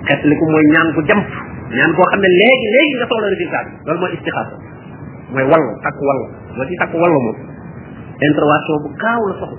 خط 0.08 0.22
لكو 0.30 0.44
ما 0.54 0.60
ينام 0.66 0.88
كو 0.94 1.00
جمف 1.10 1.30
ينام 1.74 1.92
كو 1.96 2.02
خمنا 2.12 2.28
ليه 2.40 2.60
ليه 2.74 2.88
لا 3.00 3.04
تقول 3.10 3.24
لي 3.32 3.46
كذا 3.50 3.60
لول 3.86 3.98
ما 4.00 4.08
استخافة 4.16 4.56
ما 5.34 5.40
يوالو 5.44 5.66
تك 5.84 5.98
والو 6.08 6.24
ما 6.58 6.64
تي 6.68 6.74
تك 6.82 6.92
والو 7.02 7.18
مو 7.24 7.32
انتر 8.26 8.44
واسو 8.50 8.72
بكاو 8.84 9.20
لصحو 9.30 9.56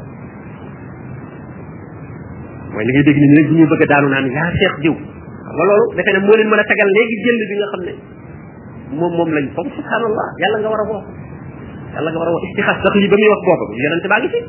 ما 2.73 2.79
يلقي 2.81 3.01
دقيني 3.07 3.27
نيجي 3.37 3.65
بكتارو 3.71 4.07
نان 4.13 4.25
يا 4.37 4.45
شيخ 4.59 4.73
جو 4.85 4.93
ولولو 5.57 5.77
لكن 5.97 6.13
مولين 6.27 6.47
ما 6.51 6.55
نتقل 6.61 6.89
ليه 6.95 7.07
جيل 7.23 7.35
بيجا 7.49 7.67
خمنا 7.73 8.12
mom 8.97 9.11
mom 9.17 9.29
lañ 9.29 9.45
foog 9.57 9.67
subhanallah 9.75 10.27
yalla 10.41 10.57
nga 10.61 10.69
wara 10.69 10.85
a 10.97 11.01
yalla 11.97 12.09
nga 12.13 12.19
wara 12.21 12.31
a 12.31 12.35
istikhas 12.47 12.75
istixaas 12.77 12.77
sax 12.83 12.93
li 13.03 13.07
bamuy 13.11 13.29
wax 13.33 13.41
boppam 13.49 13.69
yonente 13.83 14.07
baa 14.13 14.19
ngi 14.21 14.29
fi 14.33 14.39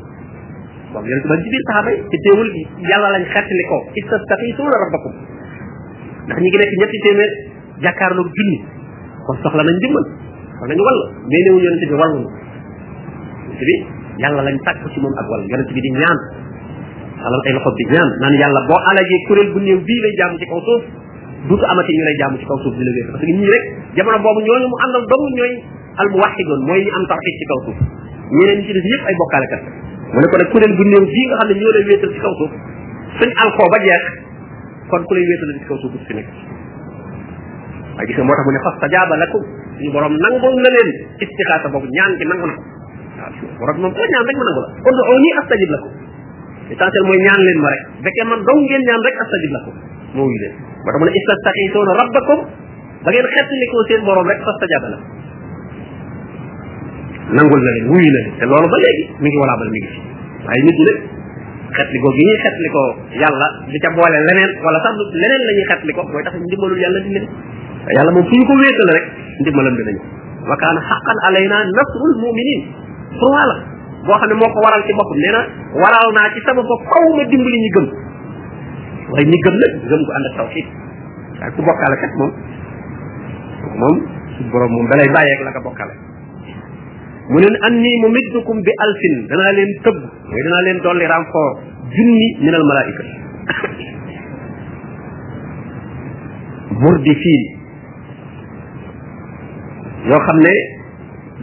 moom 0.93 1.05
yonente 1.09 1.27
baa 1.29 1.37
ngi 1.39 1.43
ci 1.45 1.49
biir 1.53 1.63
saxaaba 1.69 1.89
yi 1.93 1.99
te 2.13 2.17
teewul 2.25 2.49
yàlla 2.91 3.07
lañ 3.15 3.23
xettali 3.33 3.63
ko 3.69 3.77
istastaqisuuna 4.01 4.75
rabbakum 4.83 5.13
ndax 6.25 6.37
ñi 6.43 6.49
gi 6.53 6.57
nek 6.61 6.71
ñetti 6.81 6.97
téeméer 7.05 7.31
jàkkaarloog 7.85 8.29
junni 8.37 8.57
ko 9.25 9.31
soxla 9.41 9.63
nañ 9.65 9.77
dimbal 9.83 10.05
wala 10.61 10.73
ñu 10.77 10.83
wal 10.89 10.99
me 11.29 11.37
néewu 11.43 11.59
yonente 11.65 11.85
bi 11.91 11.95
walu 12.01 12.19
ci 13.57 13.63
bi 13.67 13.75
yalla 14.23 14.41
lañ 14.47 14.55
tak 14.65 14.77
ci 14.93 14.99
mom 15.01 15.13
ak 15.21 15.25
wall 15.31 15.43
yonente 15.51 15.73
bi 15.75 15.81
di 15.85 15.91
ñaan 15.97 16.19
alal 17.25 17.41
ay 17.49 17.53
loxo 17.57 17.71
bi 17.79 17.83
ñaan 17.93 18.09
nan 18.21 18.33
yalla 18.41 18.61
bo 18.69 18.75
alajee 18.89 19.19
kuréel 19.27 19.49
bu 19.53 19.59
neew 19.65 19.79
bi 19.87 19.95
lay 20.03 20.13
jàmm 20.21 20.33
ci 20.39 20.45
kaw 20.49 20.61
suuf 20.67 20.83
duutu 21.47 21.63
amati 21.69 21.91
ñu 21.95 22.03
lay 22.05 22.15
jaamu 22.21 22.35
ci 22.41 22.45
kaw 22.49 22.57
suuf 22.65 22.75
di 22.77 22.83
la 22.85 22.91
wéet 22.95 23.07
parce 23.13 23.21
que 23.23 23.29
ñii 23.31 23.45
rek 23.49 23.63
jamono 23.97 24.17
boobu 24.25 24.41
ñooñu 24.45 24.67
mu 24.69 24.77
àndal 24.85 25.03
dong 25.11 25.25
ñooy 25.37 25.53
al 26.01 26.07
muwaxidoon 26.13 26.61
mooy 26.65 26.81
ñu 26.85 26.91
am 26.97 27.03
tawxid 27.09 27.33
ci 27.39 27.45
kaw 27.49 27.59
suuf 27.65 27.79
ñeneen 27.81 28.59
ñi 28.61 28.65
ci 28.65 28.71
def 28.73 28.85
yëpp 28.89 29.03
ay 29.09 29.15
bokkaalekat 29.19 29.61
mu 30.09 30.17
ne 30.21 30.27
ko 30.29 30.35
nag 30.41 30.49
kuréel 30.51 30.73
bu 30.73 30.83
néew 30.89 31.05
bii 31.05 31.25
nga 31.29 31.35
xam 31.41 31.47
ne 31.49 31.53
ñoo 31.59 31.71
lay 31.75 31.83
wéetal 31.89 32.11
ci 32.13 32.19
kaw 32.25 32.33
suuf 32.39 32.51
suñ 33.21 33.29
alkoo 33.45 33.65
jeex 33.85 34.03
kon 34.89 35.01
ku 35.05 35.11
lay 35.13 35.25
wéetal 35.29 35.49
ci 35.61 35.65
kaw 35.69 35.77
suuf 35.85 35.93
si 36.09 36.13
nekk 36.17 36.29
waaye 37.93 38.07
gis 38.09 38.19
moo 38.25 38.33
tax 38.33 38.43
mu 38.45 38.51
ne 38.53 38.59
fas 38.65 38.75
tajaaba 38.81 39.13
lakum 39.21 39.43
suñu 39.77 39.89
borom 39.93 40.13
nangul 40.25 40.53
na 40.65 40.69
leen 40.73 40.89
istixaasa 41.21 41.67
boobu 41.69 41.87
ñaan 41.93 42.11
gi 42.17 42.25
nangu 42.25 42.45
na 42.49 42.53
ko 42.57 42.63
waaw 43.21 43.31
borom 43.61 43.77
moom 43.85 43.93
ko 43.93 44.01
ñaan 44.01 44.25
rek 44.27 44.37
ma 44.41 44.45
nangu 44.49 44.63
la 44.65 44.81
kon 44.81 44.97
oo 45.05 45.13
nii 45.21 45.33
astajib 45.45 45.69
lakum 45.77 45.93
leen 46.73 47.59
ma 47.61 47.69
rek 47.69 47.81
fekkee 48.01 48.25
man 48.33 48.39
dong 48.41 48.61
ngeen 48.65 48.81
ñaan 48.89 49.01
rek 49.05 49.15
moo 50.17 50.25
wuyu 50.25 50.41
leen 50.41 50.73
moo 50.85 50.91
tax 50.93 50.97
mu 51.01 51.05
ne 51.07 51.13
istastaxiisuuna 51.21 51.93
rabbakum 52.01 52.39
ba 53.03 53.09
ngeen 53.09 53.29
xettalikoo 53.35 53.81
seen 53.89 54.01
borom 54.07 54.27
rek 54.31 54.39
fastajaba 54.47 54.87
la 54.93 54.97
nangul 57.37 57.59
na 57.65 57.71
leen 57.73 57.85
wuyu 57.89 58.01
na 58.11 58.19
leen 58.23 58.37
te 58.39 58.45
loolu 58.45 58.67
ba 58.73 58.77
léegi 58.85 59.03
mi 59.21 59.27
ngi 59.29 59.37
walaabal 59.41 59.69
mi 59.73 59.79
ngi 59.81 59.89
fi 59.93 59.97
waaye 60.45 60.61
nit 60.67 60.77
ñi 60.79 60.85
nag 60.89 60.97
xetlikoo 61.77 62.11
gi 62.15 62.23
ñuy 62.27 62.37
xetlikoo 62.43 62.89
yàlla 63.21 63.47
di 63.73 63.77
ca 63.83 63.89
boole 63.97 64.17
leneen 64.29 64.51
wala 64.65 64.79
sax 64.85 64.93
leneen 65.21 65.41
la 65.47 65.51
ñuy 65.57 65.65
xetlikoo 65.71 66.05
mooy 66.11 66.23
tax 66.27 66.33
ndimbalul 66.45 66.79
yàlla 66.85 66.99
di 67.05 67.09
leen 67.15 67.25
yàlla 67.97 68.11
moom 68.15 68.25
fu 68.29 68.33
ñu 68.39 68.43
ko 68.49 68.53
wéetal 68.61 68.89
rek 68.95 69.05
ndimbalam 69.41 69.75
dinañu 69.79 70.01
wa 70.49 70.55
kaana 70.61 70.79
xaqan 70.89 71.17
alayna 71.27 71.57
nasrul 71.75 72.13
muminin 72.23 72.61
pour 73.19 73.31
wala 73.33 73.55
boo 74.05 74.17
xam 74.21 74.29
ne 74.29 74.35
moo 74.37 74.49
ko 74.53 74.59
waral 74.61 74.81
ci 74.85 74.93
boppam 74.93 75.17
nee 75.17 75.33
na 75.33 75.41
waral 75.81 76.07
naa 76.13 76.29
ci 76.35 76.39
sama 76.45 76.61
bopp 76.61 78.01
way 79.13 79.23
ni 79.29 79.37
gëm 79.45 79.53
la 79.61 79.67
gëm 79.91 80.01
ko 80.05 80.11
and 80.17 80.25
ak 80.29 80.33
tawfik 80.41 80.67
ak 81.45 81.51
ku 81.53 81.59
bokkale 81.61 81.95
kat 82.01 82.13
mom 82.19 82.31
mom 83.81 83.95
borom 84.49 84.71
mom 84.73 84.85
dalay 84.89 85.09
baye 85.13 85.31
ak 85.37 85.41
la 85.45 85.51
ko 85.53 85.59
bokkale 85.69 85.93
munen 87.29 87.55
anni 87.69 87.91
mumiddukum 88.01 88.57
bi 88.65 88.71
alfin 88.81 89.15
dana 89.29 89.47
len 89.57 89.69
teb 89.85 89.97
way 90.33 90.41
dana 90.47 90.59
len 90.67 90.77
dolli 90.85 91.05
renfort 91.05 91.57
jinni 91.93 92.27
minal 92.41 92.65
malaika 92.65 93.05
burdi 96.81 97.13
fi 97.21 97.35
yo 100.09 100.17
xamne 100.25 100.53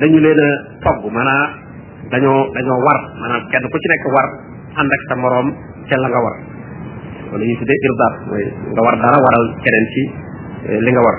dañu 0.03 0.19
leena 0.19 0.49
togg 0.83 1.07
mana 1.15 1.37
dañoo 2.11 2.51
dañoo 2.59 2.79
war 2.87 3.01
mana 3.23 3.37
kenn 3.55 3.63
ku 3.71 3.77
ci 3.79 3.87
nekk 3.93 4.07
war 4.11 4.29
and 4.83 4.91
ak 4.91 5.03
sa 5.09 5.15
morom 5.15 5.55
ca 5.87 5.95
la 6.03 6.11
nga 6.11 6.23
war 6.27 6.52
wala 7.33 7.45
ñuy 7.49 7.57
tuddee 7.57 7.81
irdaat 7.89 8.15
mooy 8.29 8.45
nga 8.77 8.81
war 8.85 8.97
dara 9.01 9.19
eh, 9.25 10.79
li 10.85 10.91
nga 10.93 11.03
war 11.07 11.17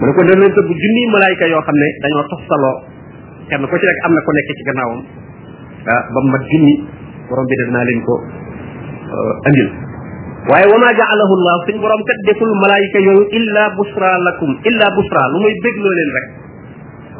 mu 0.00 0.06
ne 0.08 0.12
ko 0.48 1.44
yoo 1.44 1.64
xam 1.68 1.76
ne 1.76 1.88
dañoo 2.02 2.24
toftaloo 2.32 2.76
kenn 3.52 3.60
ku 3.68 3.76
am 4.04 4.12
na 4.16 4.20
ku 4.24 4.30
nekk 4.36 4.48
ci 4.56 4.62
gannaawam 4.68 5.00
ah 5.92 6.00
ba 6.08 6.18
mu 6.24 6.28
mat 6.32 6.42
junni 6.48 6.74
borom 7.28 7.44
bi 7.44 8.00
ko 8.00 8.14
eh, 9.12 9.46
andil 9.52 9.68
waaye 10.48 10.66
wa 10.72 10.76
maa 10.80 10.96
jaalahu 10.96 11.34
llah 11.44 11.56
suñ 11.68 11.76
borom 11.84 12.00
kat 12.08 12.18
deful 12.24 12.48
malaayika 12.64 12.98
yooyu 13.04 13.24
illa 13.38 13.76
busra 13.76 14.08
lakum 14.24 14.56
illa 14.64 14.86
busra 14.96 15.22
lu 15.32 15.36
muy 15.44 15.52
bégloo 15.60 15.92
leen 16.00 16.10
rek 16.16 16.26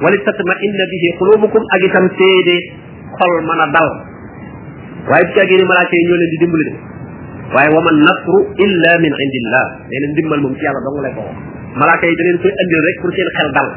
wali 0.08 0.16
tatma 0.24 0.54
inna 0.66 0.84
bihi 0.92 1.08
qulubukum 1.20 1.62
ak 1.68 1.80
itam 1.84 2.06
téedee 2.16 2.60
xol 3.20 3.34
mën 3.48 3.60
a 3.64 3.66
dal 3.76 3.90
waaye 5.12 5.24
bu 5.28 5.32
caagee 5.36 5.56
ni 5.60 5.64
malaayika 5.68 5.96
ñoo 6.08 6.18
leen 6.20 6.32
di 6.32 6.40
dimbali 6.44 6.66
de 6.68 6.74
waaye 7.52 7.70
wa 7.76 7.80
man 7.84 7.96
nasru 8.08 8.36
illa 8.64 8.92
min 9.04 9.12
indillah 9.26 9.64
nee 9.90 10.00
na 10.00 10.06
ndimbal 10.14 10.40
moom 10.44 10.54
ci 10.60 10.64
yàlla 10.66 10.80
dong 10.86 10.98
lay 11.04 11.12
ko 11.12 11.20
wax 11.20 11.36
malaaka 11.80 12.04
yi 12.08 12.14
da 12.16 12.22
leen 12.28 12.38
koy 12.40 12.52
andil 12.62 12.80
rek 12.88 12.96
pour 13.04 13.10
seen 13.16 13.28
xel 13.36 13.48
dal 13.58 13.68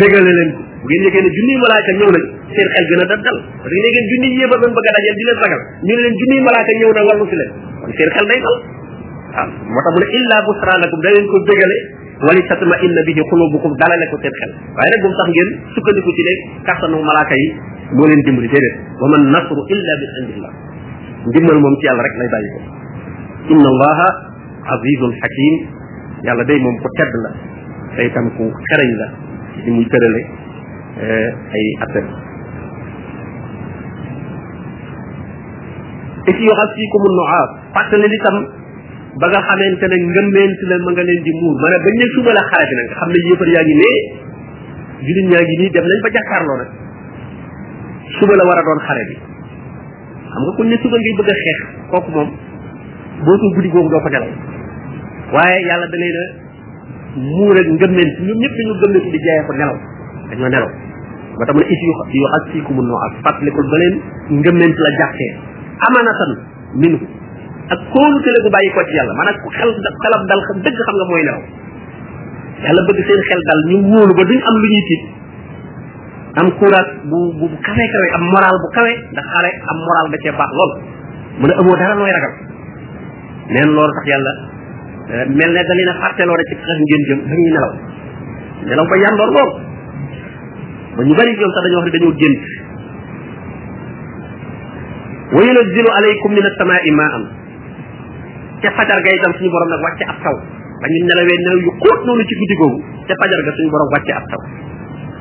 dégale 0.00 0.30
leen 0.36 0.48
bu 0.82 0.86
ngeen 0.90 1.02
yëgee 1.06 1.22
ne 1.26 1.30
junniy 1.36 1.56
malaaka 1.62 1.90
ñëw 1.98 2.10
nañ 2.16 2.24
seen 2.56 2.68
xel 2.74 2.84
gën 2.90 3.00
a 3.02 3.06
dal 3.14 3.20
dal 3.26 3.38
parce 3.62 3.70
que 3.70 3.78
ngeen 3.78 4.06
junniy 4.12 4.32
yéeba 4.42 4.56
doon 4.62 4.72
bëgg 4.78 4.88
a 4.88 4.92
dajeel 4.98 5.16
di 5.20 5.24
leen 5.28 5.38
ragal 5.44 5.62
ñu 5.86 5.94
ne 5.98 6.02
leen 6.04 6.14
junniy 6.22 6.40
malaaka 6.48 6.72
ñëw 6.80 6.90
na 6.96 7.02
wallu 7.08 7.24
si 7.30 7.36
leen 7.40 7.50
kon 7.82 7.90
seen 7.98 8.10
xel 8.16 8.26
day 8.32 8.40
dal 8.46 8.56
waaw 8.58 9.48
moo 9.72 9.80
tax 9.86 9.90
mu 9.96 10.00
ne 10.02 10.06
illa 10.20 10.36
busra 10.48 10.74
lakum 10.82 10.98
da 11.04 11.08
leen 11.14 11.26
ko 11.30 11.36
dégale 11.50 11.76
wali 12.26 12.40
tatma 12.50 12.74
inna 12.86 13.00
bihi 13.08 13.22
qulubukum 13.30 13.72
dalale 13.80 14.04
ko 14.12 14.16
seen 14.24 14.34
xel 14.40 14.50
waaye 14.80 14.88
nag 14.94 15.00
bu 15.04 15.08
mu 15.10 15.16
tax 15.20 15.28
ngeen 15.34 15.48
sukkandiku 15.76 16.10
ci 16.18 16.22
ne 16.28 16.34
kattanu 16.68 16.96
malaaka 17.06 17.34
yi 17.42 17.46
moo 17.96 18.06
leen 18.10 18.20
dimbali 18.28 18.48
déedéet 18.52 18.76
wa 19.02 19.06
man 19.14 19.22
nasru 19.36 19.60
illa 19.76 19.92
bi 20.02 20.06
indillah 20.24 20.54
ndimbal 21.30 21.58
moom 21.62 21.74
ci 21.78 21.84
yàlla 21.86 22.02
rek 22.06 22.14
lay 22.20 22.30
bàyyi 22.34 22.50
ko 22.54 22.60
inna 23.54 23.68
allaha 23.74 24.08
azizun 24.74 25.12
hakim 25.22 25.54
yàlla 26.26 26.44
day 26.50 26.58
moom 26.58 26.76
ku 26.82 26.88
tedd 26.98 27.12
la 27.24 27.30
te 27.96 28.02
itam 28.10 28.26
ku 28.36 28.42
xereñ 28.68 28.90
la 29.00 29.06
ci 29.62 29.68
muy 29.70 29.86
tërale 29.92 30.20
ay 31.54 31.64
atem 31.86 32.06
et 36.26 36.34
ci 36.36 36.42
yoxal 36.46 36.70
fii 36.74 36.88
ko 36.92 36.96
mun 37.04 37.12
nu 37.18 37.22
aaf 37.36 37.50
fàttali 37.76 38.08
li 38.12 38.18
tam 38.26 38.36
ba 39.22 39.26
nga 39.30 39.40
xamante 39.46 39.86
ne 39.92 39.96
ngëmmeent 40.10 40.58
la 40.70 40.74
ma 40.82 40.90
nga 40.94 41.04
leen 41.06 41.22
di 41.22 41.32
muur 41.38 41.54
maanaam 41.62 41.82
bañ 41.86 41.94
ne 42.02 42.06
suba 42.18 42.30
la 42.34 42.42
xaaji 42.50 42.72
nag 42.80 42.88
xam 42.98 43.08
ne 43.14 43.18
yëfar 43.30 43.48
yaa 43.54 43.64
ngi 43.66 43.76
nee 43.82 44.00
jullit 45.06 45.26
ñaa 45.30 45.42
ngi 45.46 45.54
nii 45.60 45.70
dem 45.70 45.86
nañ 45.90 45.98
ba 46.02 46.08
jàkkaarloo 46.16 46.58
nag 46.62 46.70
suba 48.18 48.34
la 48.38 48.44
war 48.48 48.58
a 48.58 48.66
doon 48.66 48.82
xare 48.90 49.04
bi 49.10 49.16
nga 50.42 50.52
ko 50.58 50.62
ne 50.66 50.76
suba 50.82 50.96
ngay 50.98 51.14
bëgg 51.18 51.30
a 51.32 51.36
xeex 51.42 51.58
kooku 51.92 52.08
moom 52.14 52.28
boo 53.24 53.36
ko 53.42 53.46
guddi 53.56 53.68
googu 53.74 53.88
doo 53.92 54.02
ko 54.02 54.08
nelaw 54.12 54.30
waaye 55.34 55.58
yàlla 55.68 55.86
da 55.92 55.98
leen 56.02 56.16
a 56.18 56.24
muur 57.36 57.56
ak 57.62 57.68
ngëmmeen 57.76 58.10
ñoom 58.26 58.38
ñëpp 58.42 58.54
dañu 58.58 58.72
gëm 58.80 58.92
di 59.10 59.18
jaayee 59.26 59.46
ko 59.46 59.52
nelaw 59.58 59.76
dañoo 60.30 60.50
nelaw 60.52 60.70
ba 61.38 61.44
tax 61.46 61.54
mu 61.56 61.60
ne 61.62 61.68
is 61.72 61.80
yu 61.86 61.92
yu 62.18 62.26
as 62.36 62.42
sii 62.52 62.62
ko 62.66 62.70
mun 62.76 62.86
noo 62.90 63.00
ak 63.06 63.12
fàttalikul 63.24 63.66
ba 63.72 63.76
leen 63.82 63.94
ngëmmeen 64.42 64.72
la 64.84 64.90
jàppee 65.00 65.30
amanatan 65.88 66.30
minu 66.82 66.98
ak 67.72 67.80
kóolu 67.92 68.18
tële 68.26 68.38
gu 68.44 68.50
bàyyi 68.50 68.70
ko 68.76 68.80
ci 68.88 68.94
yàlla 68.98 69.12
maanaam 69.18 69.36
ku 69.42 69.48
xel 69.56 69.70
xelam 69.70 70.22
dal 70.28 70.40
xam 70.48 70.58
dëgg 70.66 70.78
xam 70.86 70.94
nga 70.98 71.06
mooy 71.10 71.22
nelaw 71.26 71.42
yàlla 72.66 72.80
bëgg 72.90 73.00
seen 73.08 73.20
xel 73.30 73.42
dal 73.50 73.60
ñu 73.70 73.76
wóolu 73.94 74.12
ba 74.18 74.22
duñ 74.26 74.40
am 74.48 74.56
lu 74.58 74.68
ñuy 74.74 74.84
tiit 74.90 75.02
am 76.40 76.48
kuraat 76.60 76.88
bu 77.10 77.18
bu 77.40 77.46
kawe 77.66 77.84
kawe 77.92 78.08
am 78.16 78.22
moral 78.32 78.54
bu 78.64 78.68
kawe 78.72 78.92
ndax 79.12 79.24
xale 79.32 79.50
am 79.72 79.78
moral 79.86 80.06
da 80.12 80.16
cee 80.24 80.32
baax 80.40 80.50
lool 80.58 80.70
mu 81.40 81.44
ne 81.50 81.54
amoo 81.60 81.76
dara 81.80 81.94
looy 82.00 82.12
ragal 82.16 82.32
neen 83.52 83.68
yàlla 84.12 84.32
eh, 85.12 85.24
mel 85.38 85.50
ne 85.56 85.62
da 85.68 85.74
leen 85.76 85.90
a 85.92 85.94
fàtteloo 86.02 86.36
rek 86.40 86.48
ci 86.52 86.56
xas 86.62 86.78
ngeen 86.84 87.02
jëm 87.08 87.18
dañuy 87.28 87.50
nelaw 87.54 87.72
nelaw 88.70 88.86
ba 88.92 88.96
yàndoor 89.02 89.30
lool 89.36 89.50
ba 90.96 91.00
ñu 91.06 91.12
bari 91.20 91.32
ñoom 91.36 91.52
sax 91.56 91.62
dañoo 91.66 91.80
wax 91.82 91.86
ne 91.88 91.92
dañoo 91.96 92.14
gént 92.22 92.42
wa 95.36 95.40
yunazzilu 95.46 95.90
alaykum 96.00 96.30
min 96.36 96.44
as-samaa'i 96.50 96.90
maa'an 96.98 97.22
ca 98.62 98.68
fajar 98.80 98.98
ga 99.04 99.28
suñu 99.36 99.50
borom 99.52 99.68
nag 99.72 99.80
wàcce 99.84 100.04
ab 100.12 100.18
taw 100.24 100.36
ba 100.80 100.86
ñu 100.92 100.96
nelawee 101.08 101.38
nelaw 101.44 101.58
yu 101.66 101.70
xóot 101.76 102.00
noonu 102.08 102.22
ci 102.28 102.34
guddi 102.40 102.54
googu 102.64 102.78
te 103.06 103.12
fajar 103.20 103.40
ga 103.44 103.52
suñu 103.56 103.70
borom 103.76 103.90
wàcce 103.94 104.12
ab 104.20 104.26
taw 104.32 104.42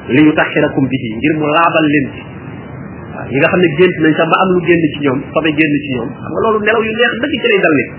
li 0.10 0.22
ñu 0.26 0.32
taxirakum 0.34 0.86
bihi 0.90 1.08
ngir 1.18 1.34
mu 1.38 1.46
laabal 1.46 1.86
leen 1.94 2.08
ci 2.14 2.26
waaw 3.12 3.24
ñi 3.28 3.36
nga 3.38 3.48
xam 3.52 3.60
ne 3.62 3.68
gént 3.78 3.96
nañ 4.04 4.14
sax 4.18 4.28
ba 4.32 4.38
am 4.44 4.50
lu 4.56 4.60
génn 4.66 4.82
ci 4.94 5.00
ñoom 5.06 5.20
sobe 5.36 5.50
génn 5.60 5.74
ci 5.84 5.90
ñoom 5.94 6.10
xam 6.22 6.32
nga 6.32 6.40
loolu 6.44 6.58
nelaw 6.66 6.82
yu 6.88 6.92
neex 6.98 7.12
dëgg 7.22 7.34
ci 7.42 7.48
lay 7.50 7.60
dal 7.66 7.76
nit 7.80 7.90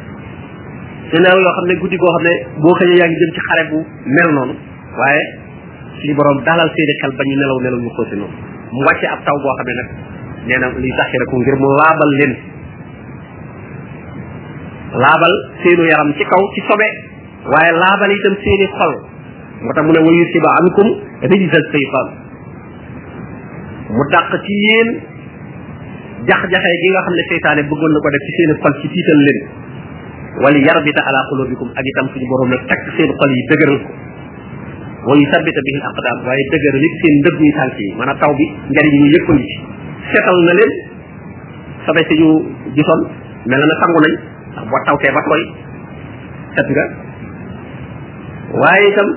te 1.11 1.16
nelaw 1.23 1.38
yoo 1.44 1.52
xam 1.56 1.64
ne 1.71 1.75
guddi 1.82 1.97
goo 2.02 2.12
xam 2.16 2.25
ne 2.26 2.35
boo 2.62 2.75
xëyee 2.78 2.99
yaa 2.99 3.06
ngi 3.09 3.18
jëm 3.23 3.32
ci 3.37 3.40
xare 3.47 3.62
bu 3.71 3.78
mel 4.16 4.28
noonu 4.37 4.54
waaye 4.99 5.23
suñu 6.00 6.14
boroom 6.18 6.38
dalal 6.42 6.68
seeni 6.75 6.94
xel 7.02 7.12
ba 7.16 7.23
ñu 7.23 7.35
nelaw 7.38 7.59
nelaw 7.64 7.80
ñu 7.87 7.90
xóote 7.94 8.14
noonu 8.21 8.37
mu 8.75 8.80
wàcce 8.87 9.06
ab 9.06 9.21
taw 9.23 9.37
boo 9.44 9.54
xam 9.59 9.66
ne 9.71 9.75
nag 9.78 9.88
nee 10.49 10.59
na 10.59 10.66
li 10.82 10.90
taxirakum 10.99 11.38
ngir 11.42 11.56
mu 11.62 11.66
laabal 11.78 12.11
leen 12.18 12.32
laabal 15.02 15.35
seenu 15.62 15.85
yaram 15.87 16.11
ci 16.18 16.25
kaw 16.26 16.42
ci 16.54 16.61
sobe 16.66 16.88
waaye 17.50 17.71
laabal 17.78 18.11
itam 18.16 18.35
seeni 18.42 18.66
moo 19.62 19.73
tax 19.73 19.83
mu 19.87 19.92
ne 19.95 19.99
wayu 20.02 20.25
siba 20.35 20.50
ankum 20.61 20.88
rijsal 21.31 21.64
seytaan 21.71 22.07
mu 23.95 24.02
dàq 24.11 24.26
ci 24.45 24.52
yéen 24.64 24.88
jax-jaxee 26.26 26.76
gi 26.83 26.88
nga 26.92 27.00
xam 27.07 27.14
ne 27.19 27.23
seytaane 27.31 27.62
bëggoon 27.69 27.92
na 27.92 27.99
ko 28.04 28.09
def 28.14 28.23
ci 28.26 28.33
seen 28.38 28.50
xol 28.62 28.75
ci 28.81 28.87
tiital 28.92 29.19
leen 29.26 29.38
wala 30.42 30.59
yarbita 30.66 31.00
ala 31.02 31.21
qulubikum 31.31 31.69
ak 31.76 31.85
itam 31.87 32.07
suñu 32.12 32.26
borom 32.31 32.49
ne 32.50 32.59
takk 32.71 32.83
seen 32.99 33.11
xol 33.21 33.31
yi 33.37 33.42
dëgëral 33.50 33.78
ko 35.04 35.11
wayu 35.12 35.25
sabita 35.35 35.61
bihi 35.66 35.81
aqdam 35.90 36.16
waaye 36.26 36.42
dëgëral 36.54 36.85
it 36.88 36.95
seen 37.02 37.14
ndëgg 37.21 37.38
yi 37.47 37.52
tànk 37.59 37.78
yi 37.78 37.87
maanaam 37.99 38.19
taw 38.23 38.33
bi 38.38 38.45
njariñ 38.73 38.95
ñu 38.99 39.09
yëkkandi 39.16 39.47
ci 39.50 39.59
setal 40.14 40.38
na 40.49 40.52
leen 40.59 40.73
sabe 41.87 42.00
si 42.09 42.14
ñu 42.23 42.31
gisoon 42.78 43.00
mel 43.47 43.61
na 43.62 43.75
sangu 43.83 43.99
nañ 44.07 44.12
ndax 44.54 44.64
boo 44.73 44.81
tawtee 44.87 45.12
ba 45.14 45.23
tooy 45.28 45.42
set 46.57 46.69
nga 46.75 46.85
waaye 48.62 48.88
itam 48.90 49.11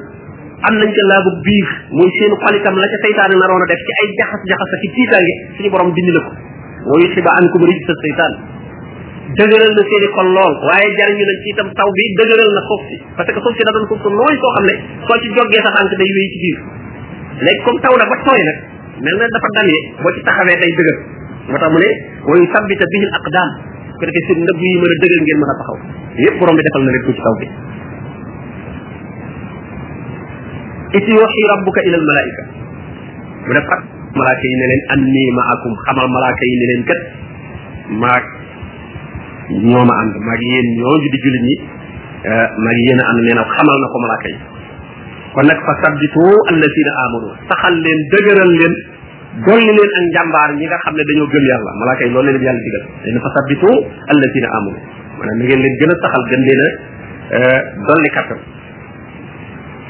am 0.65 0.75
nañ 0.81 0.89
ca 0.97 1.03
laagu 1.09 1.31
biir 1.45 1.67
muy 1.93 2.09
seen 2.17 2.33
xol 2.41 2.55
itam 2.59 2.75
la 2.81 2.87
ca 2.93 2.97
seytaane 3.05 3.35
naroon 3.39 3.61
a 3.61 3.65
def 3.71 3.81
ci 3.85 3.91
ay 4.01 4.07
jaxas 4.19 4.41
jaxas 4.49 4.71
ci 4.83 4.87
tiitaange 4.97 5.33
suñu 5.57 5.69
borom 5.73 5.91
bind 5.93 6.09
na 6.15 6.21
ko 6.25 6.31
wa 6.89 6.95
yusiba 7.01 7.31
ankum 7.39 7.61
rijsa 7.69 7.93
seytaan 8.03 8.33
dëgëral 9.39 9.71
na 9.77 9.83
seeni 9.89 10.07
xol 10.15 10.29
lool 10.37 10.53
waaye 10.67 10.89
jariñu 10.97 11.25
nañ 11.29 11.37
ci 11.45 11.49
itam 11.53 11.67
taw 11.77 11.89
bi 11.97 12.03
dëgëral 12.19 12.51
na 12.57 12.61
suuf 12.69 12.81
si 12.89 12.97
parce 13.17 13.31
que 13.35 13.39
suuf 13.45 13.53
si 13.59 13.63
da 13.67 13.71
doon 13.77 13.85
suuf 13.91 13.99
su 14.05 14.09
nooy 14.09 14.35
soo 14.41 14.51
xam 14.55 14.65
ne 14.69 14.75
soo 15.05 15.15
ci 15.21 15.29
joggee 15.37 15.61
sa 15.65 15.69
tànk 15.75 15.93
day 16.01 16.09
wéy 16.17 16.27
ci 16.33 16.37
biir 16.43 16.57
léegi 17.45 17.61
comme 17.67 17.81
taw 17.85 17.93
na 18.01 18.05
ba 18.09 18.15
tooy 18.25 18.41
nag 18.49 18.57
mel 19.05 19.15
na 19.21 19.25
dafa 19.37 19.49
damee 19.57 19.81
boo 20.01 20.11
ci 20.17 20.21
taxawee 20.25 20.57
day 20.65 20.71
dëgër 20.81 20.97
moo 21.51 21.57
tax 21.61 21.69
mu 21.75 21.79
ne 21.85 21.89
wa 22.29 22.33
yusabbita 22.41 22.85
bihi 22.95 23.05
al 23.05 23.13
aqdam 23.21 23.51
ko 23.97 24.03
defee 24.09 24.25
seen 24.31 24.39
ndëbb 24.47 24.61
yi 24.69 24.73
mën 24.81 24.91
a 24.93 24.95
dëgër 25.05 25.21
ngeen 25.27 25.39
mën 25.45 25.51
a 25.53 25.55
taxaw 25.59 25.77
yépp 26.25 26.35
borom 26.41 26.55
bi 26.59 26.63
defal 26.69 26.81
na 26.85 26.91
leen 26.97 27.03
ko 27.05 27.11
ci 27.19 27.23
taw 27.29 27.35
bi 27.43 27.47
isi 30.95 31.09
yuhi 31.11 31.41
rabbuka 31.57 31.79
ila 31.87 31.97
al 31.99 32.05
malaika 32.07 32.41
mu 33.51 33.51
def 33.51 33.67
ak 33.69 33.81
malaaka 34.15 34.43
yi 34.49 34.55
ne 34.59 34.65
leen 34.71 34.83
anni 34.95 35.23
ma'akum 35.37 35.71
xamal 35.85 36.07
malaaka 36.07 36.41
yi 36.49 36.55
ne 36.61 36.65
leen 36.69 36.81
kat 36.89 37.01
maak 38.03 38.23
ñoo 39.75 39.83
ma 39.85 39.93
ànd 40.01 40.13
maak 40.25 40.39
yéen 40.49 40.67
ñoo 40.79 40.95
di 41.03 41.07
jullit 41.11 41.43
ñi 41.47 41.55
maak 42.63 42.77
yéen 42.85 42.99
a 43.03 43.03
ànd 43.11 43.19
nee 43.27 43.35
na 43.37 43.43
xamal 43.53 43.77
na 43.83 43.87
ko 43.91 43.97
malaaka 44.05 44.27
yi 44.33 44.37
kon 45.35 45.45
nag 45.51 45.59
fa 45.67 45.73
sabbitu 45.83 46.23
alladina 46.51 46.91
amanu 47.05 47.27
saxal 47.51 47.75
leen 47.83 47.99
dëgëral 48.11 48.51
leen 48.59 48.73
dolli 49.47 49.71
leen 49.77 49.93
ak 49.99 50.03
njàmbaar 50.15 50.49
ñi 50.57 50.65
nga 50.69 50.77
xam 50.83 50.93
ne 50.95 51.03
dañoo 51.09 51.27
gëm 51.33 51.45
yàlla 51.51 51.71
malaaka 51.81 52.01
yi 52.07 52.11
loolu 52.15 52.29
leen 52.31 52.43
yàlla 52.47 52.61
digal 52.67 52.83
leen 53.03 53.17
fa 53.25 53.29
sabbitu 53.35 53.69
alladina 54.11 54.47
amanu 54.57 54.79
maanaam 55.19 55.37
na 55.39 55.43
ngeen 55.43 55.59
leen 55.65 55.75
gën 55.79 55.91
a 55.91 55.95
saxal 56.03 56.23
gën 56.31 56.41
leen 56.49 56.61
a 57.35 57.39
dolli 57.83 58.09
kattan 58.15 58.41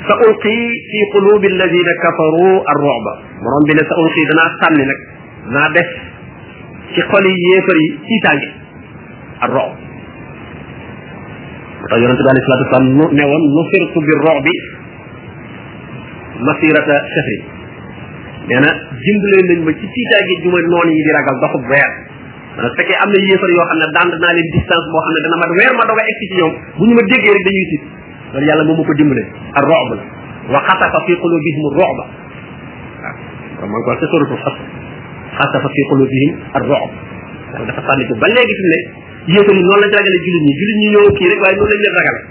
سألقي 0.10 0.60
في 0.92 1.00
قلوب 1.14 1.46
الذين 1.46 1.90
كفروا 2.04 2.56
الرعب 2.74 3.06
مرام 3.46 3.64
بنا 3.70 3.82
سألقي 3.90 4.22
دنا 4.32 4.44
سامن 4.62 4.88
لك 4.92 5.00
نادف 5.56 5.90
في 6.96 7.02
قلي 7.02 7.36
يفري 7.56 7.86
في 8.08 8.16
تاني 8.26 8.48
الرعب 9.44 9.76
رجل 11.92 12.10
أنت 12.10 12.22
بالي 12.26 12.42
صلاة 12.48 12.62
الصلاة 12.62 13.10
نوان 13.20 13.42
نفرت 13.58 13.94
بالرعب 14.08 14.48
مصيرة 16.50 16.88
شهر 17.16 17.40
لأن 18.50 18.66
جمبل 19.06 19.34
من 19.50 19.62
مجي 19.66 19.88
في 19.96 20.02
تاني 20.14 20.34
جمع 20.44 20.60
نوني 20.74 20.96
دي 21.06 21.10
راقل 21.18 21.36
دخل 21.46 21.62
بير 21.72 21.90
أنا 22.60 22.70
فكي 22.78 22.96
أمني 23.04 23.28
يفري 23.34 23.54
وحنا 23.60 23.86
داندنا 23.96 24.28
لين 24.36 24.48
ديستانس 24.54 24.86
بوحنا 24.94 25.12
دنا 25.26 25.36
مدوير 25.44 25.70
مدوغا 25.82 26.04
اكتش 26.12 26.32
يوم 26.42 26.52
بني 26.80 26.94
مدوغا 26.94 27.42
اكتش 27.42 27.72
يوم 27.72 27.96
loolu 28.34 28.46
yàlla 28.50 28.64
moo 28.66 28.76
ma 28.80 28.84
ko 28.86 28.94
dimbale 28.98 29.24
ar 29.60 29.64
rob 29.70 29.90
la 29.94 30.02
wa 30.54 30.62
xatafa 30.68 31.00
fi 31.06 31.14
qulubihim 31.18 31.64
roba 31.70 31.86
waaw 31.86 33.68
man 33.70 33.82
ko 33.86 33.90
wax 33.92 33.98
ci 34.02 34.08
suratul 34.10 34.38
xas 34.42 34.56
xatafa 35.38 35.70
fi 35.76 35.82
qulubihim 35.92 36.32
ar 36.58 36.62
rob 36.66 36.90
yàlla 37.54 37.66
dafa 37.70 37.82
sànni 37.82 38.04
ba 38.24 38.28
léegi 38.34 38.56
fi 38.62 38.66
ne 38.72 38.80
yéefal 39.36 39.56
yi 39.58 39.62
noonu 39.66 39.82
lañ 39.84 39.92
ragale 39.94 40.18
julit 40.24 40.42
ñi 40.44 40.54
julit 40.60 40.78
ñi 40.82 40.88
ñëw 40.94 41.08
kii 41.18 41.28
rek 41.32 41.40
waaye 41.44 41.56
noonu 41.58 41.72
lañ 41.74 41.82
leen 41.86 41.96
ragale 42.02 42.22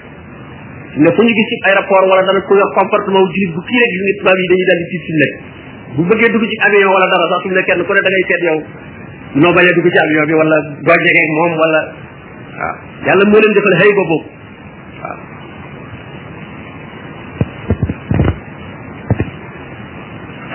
ne 1.05 1.09
fu 1.15 1.21
ñu 1.27 1.33
gis 1.39 1.47
ci 1.51 1.55
aéroport 1.67 2.05
wala 2.11 2.23
dana 2.29 2.41
ko 2.49 2.53
wax 2.63 2.69
comportement 2.79 3.25
julit 3.33 3.51
bu 3.55 3.61
kii 3.69 3.79
rek 3.83 3.91
gis 3.93 4.03
nga 4.03 4.15
tubaab 4.21 4.39
yi 4.41 4.47
dañuy 4.51 4.67
daal 4.69 4.79
di 4.83 4.87
tiit 4.93 5.03
fi 5.09 5.13
nekk 5.21 5.35
bu 5.95 6.01
bëggee 6.11 6.31
dugg 6.35 6.45
ci 6.51 6.57
avion 6.69 6.91
wala 6.91 7.07
dara 7.15 7.25
sax 7.35 7.41
fi 7.45 7.49
ne 7.55 7.63
kenn 7.69 7.81
ku 7.87 7.93
ne 7.95 8.01
da 8.05 8.11
ngay 8.11 8.25
seet 8.31 8.43
yow 8.49 8.59
noo 9.43 9.51
bañ 9.55 9.67
a 9.67 9.73
dugg 9.79 9.87
ci 9.95 9.99
avion 10.05 10.25
bi 10.31 10.35
wala 10.43 10.57
doo 10.85 10.95
jege 11.07 11.23
moom 11.39 11.53
wala 11.63 11.81
waaw 12.59 12.75
yàlla 13.09 13.25
moo 13.31 13.41
leen 13.43 13.55
defal 13.59 13.75
hay 13.83 13.93
boobu 13.99 14.19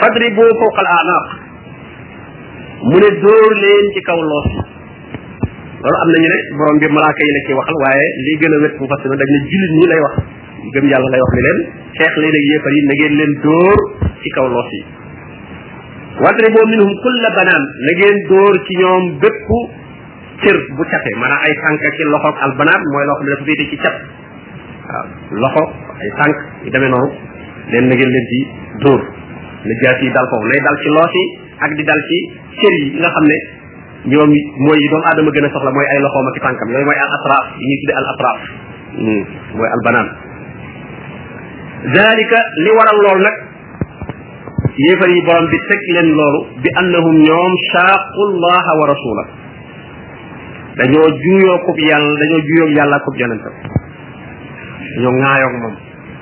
فضربوا 0.02 0.52
فوق 0.62 0.78
الاعناق 0.86 1.26
من 2.94 3.04
الدور 3.12 3.50
لين 3.64 3.84
تي 3.94 4.02
كاو 4.08 4.20
لوس 4.30 4.48
لولو 5.84 5.98
امنا 6.06 6.18
ني 6.24 6.28
ني 6.34 6.40
بروم 6.60 6.76
بي 6.82 6.88
ملائكه 6.98 7.22
يي 7.28 7.32
لاكي 7.36 7.54
واخال 7.58 7.76
وايي 7.84 8.06
لي 8.26 8.34
گنا 8.42 8.58
ويت 8.64 8.74
بو 8.80 8.86
فاسنا 8.92 9.16
داك 9.20 9.30
ني 9.36 9.40
جيلين 9.52 9.72
ني 9.80 9.86
لاي 9.92 10.00
واخ 10.06 10.16
گم 10.76 10.86
يالا 10.92 11.08
لاي 11.14 11.22
واخ 11.24 11.34
لي 11.36 11.42
لين 11.46 11.58
شيخ 11.98 12.14
لي 12.22 12.28
لاي 12.34 12.44
ييفار 12.50 12.72
يي 12.78 12.82
نغي 12.92 13.08
لين 13.20 13.32
دور 13.46 13.78
تي 14.24 14.30
كاو 14.36 14.46
لوس 14.56 14.72
وضربوا 16.24 16.66
منهم 16.72 16.92
كل 17.06 17.24
بنان 17.38 17.64
نغي 17.90 18.08
دور 18.32 18.54
تي 18.68 18.74
نيوم 18.80 19.04
بيبو 19.24 19.58
تير 20.44 20.56
بو 20.78 20.82
تياتي 20.90 21.12
مانا 21.22 21.38
اي 21.46 21.54
سانك 21.62 21.84
كي 21.96 22.04
لوخو 22.14 22.30
البنان 22.46 22.82
موي 22.94 23.04
لوخو 23.10 23.24
دي 23.28 23.34
فيتي 23.48 23.66
تي 23.72 23.76
تيات 23.84 23.96
لوخو 25.44 25.64
اي 26.02 26.08
سانك 26.18 26.38
دامي 26.74 26.88
نون 26.94 27.06
لين 27.72 27.84
نغي 27.92 28.06
لين 28.14 28.26
دي 28.32 28.40
دور 28.86 29.02
la 29.64 29.76
jaasi 29.84 30.08
dal 30.16 30.26
ko 30.32 30.40
lay 30.48 30.60
dal 30.64 30.76
ci 30.80 30.90
loti 30.96 31.24
ak 31.60 31.72
di 31.76 31.84
dal 31.84 32.02
ci 32.08 32.18
cër 32.60 32.74
yi 32.80 32.88
nga 33.00 33.10
xamne 33.12 33.38
ñoom 34.08 34.32
moy 34.64 34.80
doom 34.92 35.04
adama 35.12 35.30
gëna 35.36 35.52
soxla 35.52 35.72
moy 35.76 35.84
ay 35.88 36.00
loxoom 36.04 36.28
ak 36.32 36.38
tànkam 36.44 36.68
yooyu 36.72 36.88
moy 36.88 36.96
al 37.00 37.12
atraf 37.20 37.46
ñi 37.60 37.74
ci 37.76 37.80
tuddee 37.84 37.98
al 38.00 38.08
atraf 38.14 38.40
moy 39.60 39.68
al 39.70 39.82
banan 39.84 40.08
dalika 42.00 42.40
li 42.64 42.72
waral 42.80 43.00
lool 43.04 43.20
nak 43.20 43.36
yéefar 44.80 45.10
yi 45.12 45.20
borom 45.28 45.46
bi 45.52 45.58
tek 45.68 45.82
len 46.00 46.08
loolu 46.16 46.40
bi 46.64 46.70
annahum 46.80 47.16
ñoom 47.28 47.52
shaaqu 47.74 48.20
allah 48.32 48.66
wa 48.80 48.86
rasula 48.96 49.24
dañoo 50.80 51.04
juuyoo 51.20 51.58
kub 51.68 51.78
yàlla 51.84 52.14
dañoo 52.16 52.42
juuyoo 52.48 52.70
yàlla 52.80 52.98
kub 53.04 53.16
yonentam 53.20 53.54
dañoo 54.96 55.14
ŋaayoog 55.20 55.56
mom 55.68 55.76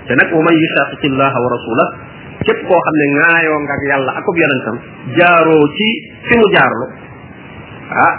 te 0.09 0.11
nak 0.17 0.29
wa 0.33 0.41
man 0.41 0.55
yusaaqiqi 0.57 1.07
llaha 1.13 1.37
wa 1.37 1.51
rasula 1.53 2.06
kep 2.45 2.59
ko 2.69 2.75
xamne 2.85 3.05
ngaayo 3.05 3.17
ŋaayoo 3.17 3.57
nga 3.65 3.73
ak 3.73 3.81
yàlla 3.89 4.11
akub 4.21 4.35
yonentam 4.41 4.75
jaaro 5.17 5.57
ci 5.75 5.87
fi 6.27 6.33
mu 6.41 6.47
ah 6.61 8.13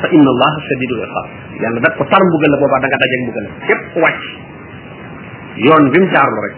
fa 0.00 0.06
inna 0.14 0.30
allaha 0.34 0.58
shadidul 0.66 1.02
iqab 1.06 1.26
yalla 1.62 1.78
daf 1.82 1.94
ko 1.98 2.04
tar 2.12 2.22
mbugal 2.22 2.50
la 2.54 2.58
boba 2.62 2.76
da 2.78 2.86
nga 2.90 2.98
dajeeg 3.02 3.22
mbugal 3.26 3.46
képp 3.66 3.84
wàcc 4.02 4.24
yoon 5.66 5.84
bi 5.90 5.98
mu 6.04 6.08
jaarlu 6.14 6.38
rek 6.46 6.54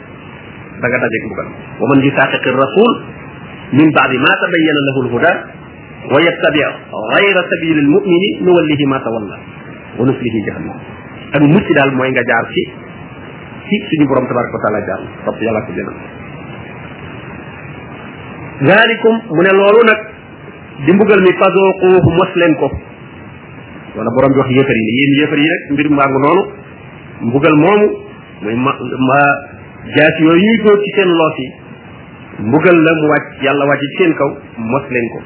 da 0.84 0.86
nga 0.92 1.08
mbugal 1.24 1.48
wa 1.80 1.86
man 1.88 1.98
rasul 2.64 2.90
min 3.78 3.88
ba'di 3.92 4.16
ma 4.24 4.32
tabayyana 4.42 4.80
lahu 4.88 4.98
al-huda 5.08 5.32
wa 6.12 6.18
yattabi' 6.24 6.66
ghayra 7.14 7.40
sabili 7.52 7.80
al-mu'mini 7.84 8.28
nuwallihi 8.44 8.84
ma 8.92 8.98
tawalla 9.04 9.36
wa 10.00 10.02
nuslihi 10.08 10.38
jahannam 10.46 10.78
ak 11.36 11.42
mutti 11.52 11.72
dal 11.76 11.92
moy 11.96 12.08
nga 12.12 12.24
jaar 12.24 12.44
ci 12.52 12.62
ci 13.68 13.76
suñu 13.88 14.08
borom 14.08 14.24
tabaraka 14.24 14.58
taala 14.64 14.80
jaar 14.88 15.00
top 15.28 15.36
yalla 15.44 15.60
ko 15.68 15.72
jëna 15.76 15.92
zalikum 18.66 19.14
mu 19.36 19.40
ne 19.46 19.52
loolu 19.58 19.80
nag 19.90 19.98
di 20.86 20.90
mbugal 20.94 21.20
mi 21.22 21.32
fadooquuhu 21.38 22.08
mos 22.18 22.30
leen 22.40 22.54
ko 22.58 22.66
wala 23.98 24.10
borom 24.14 24.30
bi 24.34 24.38
wax 24.42 24.48
yéefar 24.56 24.74
yi 24.78 24.82
ne 24.88 24.92
yéen 24.98 25.12
yéefar 25.22 25.38
yi 25.42 25.48
rek 25.52 25.62
mbir 25.74 25.86
mbaa 25.94 26.08
ngu 26.10 26.18
noonu 26.24 26.42
mbugal 27.30 27.54
moomu 27.62 27.86
muy 28.42 28.54
ma 28.64 28.72
ma 29.08 29.18
jaas 29.96 30.14
yooyu 30.22 30.42
ñuy 30.46 30.58
dóor 30.64 30.78
ci 30.84 30.90
seen 30.96 31.08
loos 31.20 31.36
yi 31.42 31.46
mbugal 32.50 32.76
la 32.86 32.90
mu 32.98 33.06
wàcc 33.10 33.42
yàlla 33.46 33.64
wàcc 33.70 33.80
ci 33.88 33.96
seen 34.02 34.14
kaw 34.14 34.28
mos 34.72 34.84
leen 34.94 35.06
ko 35.14 35.18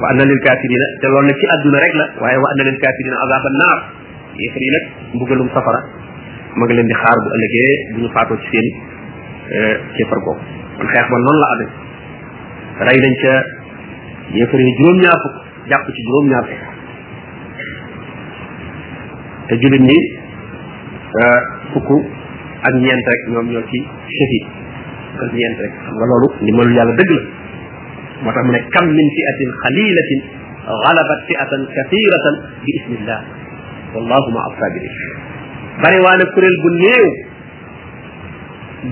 wa 0.00 0.08
anna 0.12 0.24
lil 0.24 0.40
kafirina 0.46 0.86
te 1.00 1.06
loolu 1.12 1.26
nag 1.32 1.36
ci 1.40 1.46
àdduna 1.54 1.78
rek 1.84 1.94
la 2.00 2.04
waaye 2.20 2.36
wa 2.44 2.48
anna 2.54 2.62
lil 2.70 2.78
kafirina 2.84 3.16
azaban 3.24 3.54
naar 3.62 3.78
yéefar 4.40 4.60
yi 4.64 4.70
nag 4.76 4.84
mbugalum 5.16 5.48
safara 5.56 5.80
ma 6.60 6.64
nga 6.66 6.74
leen 6.78 6.86
di 6.86 6.92
xaar 7.02 7.16
bu 7.24 7.28
ëllëgee 7.36 7.72
bu 7.94 7.98
ñu 8.04 8.08
faatoo 8.16 8.36
ci 8.36 8.48
seen 8.54 8.68
kéefar 9.98 10.20
googu 10.28 10.55
kon 10.76 10.86
xeex 10.92 11.06
ba 11.12 11.16
noonu 11.24 11.38
la 11.42 11.48
amee 11.54 11.70
rey 12.88 12.98
nañ 13.04 13.14
ca 13.22 13.32
yéefar 14.36 14.60
yi 14.60 14.72
juróom 14.78 14.98
ñaar 15.04 15.18
fukk 15.24 15.36
jàpp 15.70 15.84
ci 15.94 16.00
juróom 16.06 16.26
ñaar 16.32 16.44
fukk 16.48 16.64
te 19.48 19.54
julit 19.62 19.82
ñi 19.88 19.98
fukk 21.72 21.88
ak 22.66 22.74
ñeent 22.82 23.04
rek 23.12 23.20
ñoom 23.32 23.46
ñoo 23.52 23.64
ci 23.70 23.78
chef 24.14 24.30
yi 24.36 24.40
ak 25.26 25.30
ñeent 25.32 25.58
rek 25.64 25.72
xam 25.86 25.94
nga 25.98 26.06
loolu 26.10 26.28
li 26.44 26.52
mënul 26.52 26.76
yàlla 26.76 26.94
dëgg 27.00 27.12
la 28.24 28.28
moo 28.28 28.32
tax 28.36 28.44
mu 28.46 28.52
ne 28.52 28.60
kam 28.74 28.86
min 28.96 29.08
fiatin 29.18 29.50
xalilatin 29.64 30.22
غلبت 30.86 31.20
فئة 31.30 31.50
كثيرة 31.76 32.26
بإذن 32.64 32.92
الله 32.98 33.20
والله 33.94 34.24
مع 34.34 34.42
الصابرين 34.50 34.94
bari 35.82 35.98
waana 36.04 36.24
kurel 36.34 36.56
bu 36.62 36.68
néew 36.82 37.04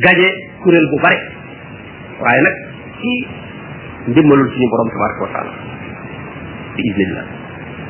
gañe 0.05 0.29
kurel 0.63 0.87
bu 0.91 0.97
bari 1.05 1.21
waaye 2.23 2.41
nag 2.47 2.57
ci 3.01 3.11
ndimbalul 4.13 4.49
suñu 4.53 4.67
borom 4.71 4.89
tabaraka 4.93 5.21
wa 5.27 5.31
taala 5.35 5.53
bi 6.77 6.83
iznillah 6.91 7.25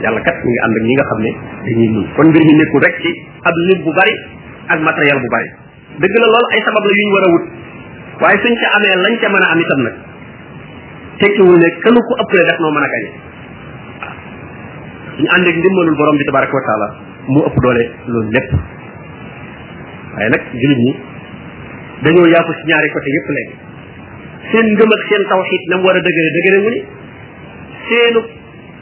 yàlla 0.05 0.21
kat 0.25 0.37
mi 0.45 0.51
ngi 0.53 0.61
ànd 0.65 0.75
ak 0.79 0.85
ñi 0.89 0.95
nga 0.99 1.05
xam 1.11 1.21
ne 1.27 1.31
dañuy 1.67 1.89
mun 1.95 2.07
kon 2.17 2.27
mbir 2.31 2.43
mi 2.49 2.55
nekkul 2.61 2.81
rek 2.87 2.97
ci 3.05 3.11
ab 3.49 3.55
lim 3.69 3.81
bu 3.85 3.91
bari 3.99 4.15
ak 4.73 4.79
matériel 4.87 5.21
bu 5.25 5.29
bari 5.35 5.49
dëgg 6.03 6.15
la 6.21 6.27
loolu 6.33 6.47
ay 6.55 6.61
sabab 6.67 6.85
la 6.89 6.93
yu 6.99 7.05
ñu 7.09 7.13
war 7.17 7.25
a 7.25 7.29
wut 7.35 7.45
waaye 8.23 8.37
suñ 8.45 8.55
ca 8.63 8.67
amee 8.79 8.95
lañ 9.05 9.15
ca 9.21 9.29
mën 9.35 9.45
a 9.45 9.49
am 9.53 9.61
itam 9.65 9.81
nag 9.89 9.97
tekkiwul 11.21 11.59
ne 11.61 11.69
kënu 11.85 12.01
ko 12.09 12.13
ëppale 12.25 12.43
def 12.51 12.59
noo 12.63 12.73
mën 12.77 12.87
a 12.87 12.89
gañe 12.95 13.09
suñu 15.19 15.29
ànd 15.35 15.47
ak 15.53 15.57
ndimbalul 15.61 15.97
borom 16.01 16.17
bi 16.21 16.25
tabaraka 16.25 16.55
wa 16.79 16.89
mu 17.33 17.41
ëpp 17.49 17.57
doole 17.65 17.83
loolu 18.13 18.31
lépp 18.33 18.51
waaye 20.17 20.29
nag 20.33 20.43
jullit 20.63 20.81
ñi 20.87 20.93
dañoo 22.05 22.27
yaatu 22.35 22.53
ci 22.57 22.63
ñaari 22.69 22.89
côté 22.91 23.11
yépp 23.17 23.29
léegi 23.37 23.55
seen 24.51 24.67
ngëm 24.77 24.91
ak 24.93 25.03
seen 25.09 25.23
tawxiid 25.31 25.63
na 25.71 25.75
mu 25.81 25.85
war 25.89 25.97
a 25.97 26.01
dëgëre 26.05 26.31
dëgëre 26.37 26.59
wu 26.65 26.69
ni 26.75 26.81
seenu 27.89 28.21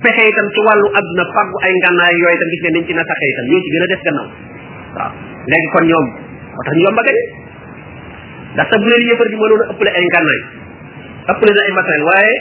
pexe 0.04 0.22
itam 0.30 0.46
ci 0.54 0.60
wàllu 0.66 0.88
adduna 0.98 1.24
fàggu 1.34 1.56
ay 1.66 1.72
ngànnaay 1.82 2.14
yooyu 2.22 2.34
itam 2.38 2.48
gis 2.52 2.62
ne 2.66 2.70
niñ 2.76 2.84
ci 2.88 2.92
na 2.98 3.04
taxe 3.10 3.24
itam 3.32 3.44
ñoo 3.50 3.60
ci 3.64 3.68
gën 3.74 3.82
a 3.82 3.88
def 3.92 4.02
gannaaw 4.06 4.28
waaw 4.96 5.12
léegi 5.52 5.68
kon 5.74 5.84
ñoom 5.90 6.06
moo 6.52 6.64
tax 6.66 6.74
ñu 6.76 6.84
yomb 6.86 6.98
a 6.98 7.02
gañe 7.06 7.22
ndax 8.56 8.66
sax 8.72 8.78
bu 8.82 8.88
leen 8.90 9.92
ay 9.98 10.04
ngànnaay 10.10 11.70
na 11.70 11.82
ay 11.96 12.02
waaye 12.08 12.34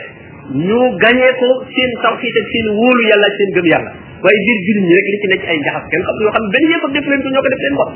ñu 0.68 0.80
gañee 1.04 1.32
ko 1.42 1.48
seen 1.70 1.92
tawxiid 2.04 2.36
ak 2.42 2.48
seen 2.52 2.68
wóolu 2.78 3.02
yàlla 3.10 3.28
seen 3.38 3.50
gëm 3.56 3.68
yàlla 3.74 3.92
waaye 4.26 4.38
biir 4.48 4.60
jullit 4.66 4.86
ñi 4.90 4.94
rek 4.98 5.08
li 5.14 5.18
ci 5.22 5.28
nekk 5.34 5.44
ay 5.52 5.58
njaxas 5.62 5.86
kenn 5.94 6.04
xam 6.10 6.16
yoo 6.26 6.34
xam 6.36 6.44
ne 6.46 6.50
benn 6.56 6.72
yëfar 6.74 6.90
def 6.98 7.06
leen 7.12 7.22
ko 7.26 7.30
ñoo 7.34 7.44
ko 7.46 7.50
def 7.56 7.62
leen 7.66 7.76
bopp 7.80 7.92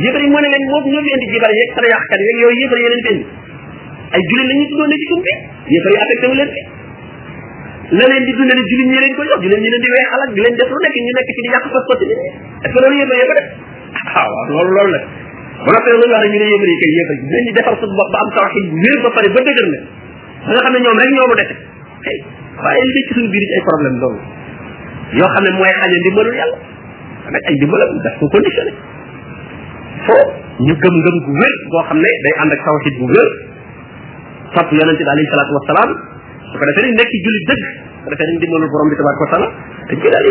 yéebar 0.05 0.21
yi 0.23 0.29
moo 0.31 0.39
ne 0.43 0.47
leen 0.53 0.63
moom 0.71 0.83
ñoo 0.91 1.03
leen 1.05 1.19
di 1.19 1.25
jibar 1.33 1.51
yeeg 1.59 1.69
sa 1.75 1.79
yàqkat 1.91 2.19
yeeg 2.23 2.37
yooyu 2.39 2.57
yéebar 2.61 2.79
yeneen 2.83 3.01
teen 3.07 3.17
ay 4.13 4.21
jullit 4.27 4.47
la 4.49 4.53
ñu 4.59 4.65
tuddoon 4.69 4.89
ne 4.89 4.95
ci 4.99 5.05
tum 5.11 5.21
bi 5.23 5.31
yéebar 5.73 5.91
yi 5.91 5.99
affecté 5.99 6.25
wu 6.29 6.35
leen 6.39 6.51
fi 6.55 6.61
la 7.99 8.05
leen 8.11 8.23
di 8.25 8.31
dundale 8.37 8.61
jullit 8.69 8.87
ñi 8.93 8.97
leen 9.03 9.13
ko 9.17 9.21
jox 9.29 9.39
jullit 9.43 9.59
ñi 9.63 9.69
leen 9.69 9.83
di 9.83 9.89
weexal 9.93 10.21
ak 10.23 10.31
di 10.35 10.41
leen 10.45 10.55
def 10.57 10.69
lu 10.73 10.79
nekk 10.79 10.95
ñu 11.05 11.13
nekk 11.17 11.29
ci 11.35 11.41
di 11.45 11.49
yàq 11.53 11.65
fas 11.73 11.83
fas 11.89 11.99
nit 11.99 12.19
ñi 12.19 12.31
est 12.63 12.69
ce 12.69 12.71
que 12.73 12.79
loolu 12.79 12.95
yéebar 12.99 13.15
yee 13.19 13.27
ko 13.29 13.35
def 13.39 13.47
ah 13.97 14.23
waaw 14.23 14.47
loolu 14.55 14.71
loolu 14.77 14.91
la 14.95 15.01
bu 15.63 15.69
noppee 15.75 15.91
lu 15.91 15.97
ñu 15.99 16.07
wax 16.15 16.21
ne 16.23 16.27
ñu 16.31 16.37
ne 16.39 16.47
yéebar 16.47 16.69
yi 16.71 16.77
kay 16.81 16.91
yéebar 16.97 17.15
yi 17.19 17.29
dañ 17.33 17.43
di 17.45 17.51
defar 17.59 17.75
sa 17.79 17.85
bopp 17.87 18.09
ba 18.13 18.17
am 18.23 18.29
tawxid 18.39 18.65
wér 18.83 18.97
ba 19.03 19.09
pare 19.17 19.27
ba 19.35 19.39
dëgër 19.47 19.67
ne 19.73 19.79
ba 20.47 20.49
nga 20.53 20.61
xam 20.63 20.73
ne 20.73 20.79
ñoom 20.85 20.97
rek 21.03 21.11
ñoo 21.17 21.27
lu 21.29 21.35
def 21.43 21.51
waaye 22.63 22.83
li 22.95 23.01
ci 23.07 23.13
suñu 23.15 23.29
biir 23.33 23.43
ci 23.49 23.55
ay 23.57 23.63
problème 23.67 23.97
loolu 24.03 24.19
yoo 25.19 25.29
xam 25.33 25.43
ne 25.47 25.51
mooy 25.59 25.71
xañ 25.79 25.83
a 25.87 25.99
ndimbalul 26.03 26.35
yàlla 26.39 26.57
nag 27.33 27.43
ay 27.49 27.55
ndimbalam 27.55 27.91
daf 28.05 28.15
ko 28.19 28.25
conditionné 28.33 28.73
foo 30.07 30.23
ñu 30.67 30.73
gëm 30.83 30.95
ngëm 30.99 31.17
gu 31.27 31.31
wér 31.39 31.53
xam 31.87 31.97
ne 32.03 32.09
day 32.25 32.33
ànd 32.43 32.51
ak 32.55 32.61
tawxid 32.65 32.95
bu 32.99 33.05
wér 33.15 33.29
topp 34.55 34.69
yonente 34.75 35.03
bi 35.03 35.09
alayhi 35.09 35.31
salaatu 35.31 35.55
wasalaam 35.59 35.89
su 36.51 36.55
ko 36.59 36.63
defee 36.71 36.83
dañ 36.87 36.95
nekk 36.99 37.13
julli 37.23 37.41
dëgg 37.49 37.63
su 37.63 38.03
ko 38.03 38.09
defee 38.15 38.27
dañ 38.27 38.37
dimbalul 38.43 38.69
borom 38.75 38.87
bi 38.91 38.95
tabaraka 38.99 39.23
wa 39.25 39.31
taala 39.33 39.47
dañ 39.89 39.97
koy 40.03 40.11
daal 40.11 40.27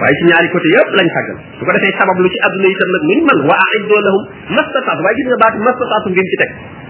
waaye 0.00 0.14
ci 0.18 0.24
ñaari 0.30 0.48
côté 0.50 0.68
yëpp 0.74 0.88
lañ 0.98 1.08
fàggal 1.16 1.38
su 1.58 1.62
ko 1.66 1.72
defee 1.78 1.94
sabab 2.00 2.18
lu 2.24 2.28
ci 2.34 2.38
adduna 2.48 2.68
itam 2.74 2.88
nag 2.96 3.02
muñ 3.12 3.18
man 3.30 3.38
wa 3.50 3.56
aiddo 3.70 3.96
lahum 4.06 4.22
mastataatu 4.58 5.00
waaye 5.06 6.89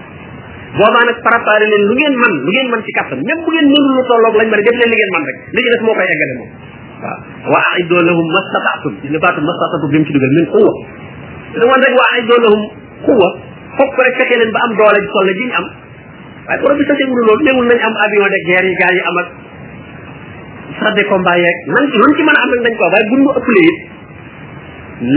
boobaa 0.77 1.05
nag 1.09 1.17
préparé 1.23 1.65
leen 1.71 1.87
lu 1.89 1.95
ngeen 1.95 2.15
man 2.23 2.31
lu 2.45 2.51
ngeen 2.51 2.69
man 2.73 2.81
ci 2.87 2.91
kattan 2.97 3.19
même 3.27 3.41
bu 3.45 3.49
ngeen 3.51 3.67
mënul 3.71 3.91
lu 3.97 4.03
tolloog 4.11 4.35
lañ 4.39 4.47
mën 4.51 4.61
def 4.67 4.75
leen 4.79 4.89
li 4.91 4.95
ngeen 4.99 5.11
man 5.15 5.23
rek 5.29 5.37
li 5.51 5.59
ci 5.65 5.69
des 5.75 5.81
moo 5.87 5.93
koy 5.99 6.07
eggale 6.13 6.33
moom 6.39 6.49
waaw 7.03 7.51
wa 7.55 7.59
aidoo 7.75 8.01
lahum 8.07 8.27
mastataatum 8.35 8.93
gis 9.01 9.09
nga 9.11 9.19
baatum 9.25 9.43
mastataatum 9.49 9.89
bi 9.91 9.97
mu 9.99 10.05
ci 10.07 10.13
dugal 10.15 10.31
min 10.37 10.45
quwa 10.53 10.71
lu 11.59 11.65
rek 11.83 11.93
wa 11.99 12.05
aidoo 12.15 12.39
lahum 12.43 12.61
rek 14.05 14.13
fekkee 14.19 14.37
leen 14.41 14.51
ba 14.55 14.59
am 14.67 14.71
doole 14.79 14.99
ji 15.05 15.09
toll 15.15 15.29
ji 15.39 15.45
am 15.59 15.65
waaye 16.47 16.57
borom 16.63 16.77
bi 16.79 16.85
sasee 16.87 17.81
am 17.83 17.95
avion 18.05 18.29
de 18.35 18.39
guerre 18.47 18.67
yi 18.71 18.75
gars 18.79 18.95
yi 18.95 19.03
am 19.11 19.17
ak 19.23 20.93
de 20.95 21.03
combat 21.11 21.35
yeeg 21.43 21.57
nan 21.75 21.83
nan 21.83 22.11
ci 22.15 22.21
mën 22.23 22.35
a 22.39 22.41
am 22.45 22.49
nag 22.55 22.61
nañ 22.67 22.73
ko 22.79 22.83
waaye 22.93 23.05
buñ 23.11 23.21
ñu 23.25 23.29
ëppalee 23.37 23.67
it 23.71 23.77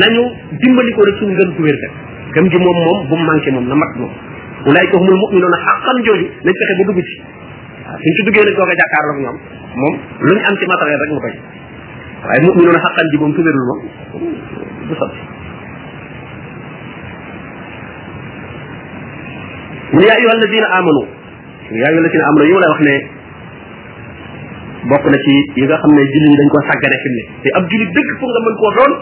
nañu 0.03 0.23
dimbalikoo 0.65 1.07
rek 1.09 1.17
suñu 1.23 1.35
gën 1.39 1.51
ku 1.55 1.63
wér 1.63 1.77
nag 1.83 1.93
gëm 2.35 2.47
gi 2.51 2.59
moom 2.59 2.79
moom 2.87 2.99
bu 3.09 3.15
manqué 3.29 3.51
moom 3.55 3.69
na 3.69 3.75
mat 3.75 3.93
moom 4.01 4.13
ulaayka 4.69 4.97
humul 5.01 5.17
muminuuna 5.23 5.59
xaqan 5.67 5.97
jooju 6.07 6.25
nañ 6.45 6.53
fexe 6.61 6.75
ba 6.81 6.85
dugg 6.89 7.01
ci 7.09 7.15
waaw 7.85 7.99
suñ 8.01 8.13
ci 8.17 8.21
duggee 8.27 8.45
nag 8.45 8.57
doog 8.57 8.71
a 8.71 8.75
jàkkaarloo 8.81 9.13
ak 9.15 9.21
ñoom 9.25 9.37
moom 9.81 9.95
luñ 10.29 10.39
am 10.49 10.55
ci 10.61 10.65
matériel 10.69 11.01
rek 11.05 11.11
mu 11.13 11.21
doy 11.25 11.37
waaye 12.27 12.41
muminuuna 12.47 12.81
xaqan 12.85 13.07
ji 13.13 13.17
moom 13.21 13.33
tuwérul 13.37 13.67
moom 13.69 13.81
du 14.89 14.95
sotti 15.01 15.21
mu 19.93 19.99
ne 20.01 20.07
yaa 20.09 20.17
ayuha 20.19 20.33
alladina 20.33 20.69
amanu 20.79 21.03
yaa 21.71 21.89
ayuha 21.89 22.01
alladina 22.01 22.65
wax 22.73 22.81
ne 22.89 22.95
bokk 24.91 25.05
na 25.13 25.19
ci 25.25 25.31
yi 25.61 25.65
nga 25.69 25.77
xam 25.81 25.93
ne 25.93 26.03
jullit 26.13 26.31
ñi 26.33 26.37
dañ 26.41 26.49
koo 26.53 26.61
sàggane 26.69 26.97
fi 27.05 27.09
mu 27.13 27.17
ne 27.21 27.23
te 27.45 27.49
ab 27.53 27.65
jullit 27.69 27.91
dëgg 27.93 28.11
pour 28.19 28.29
nga 28.33 28.41
mën 28.49 28.57
koo 28.61 28.73
doon 28.81 28.93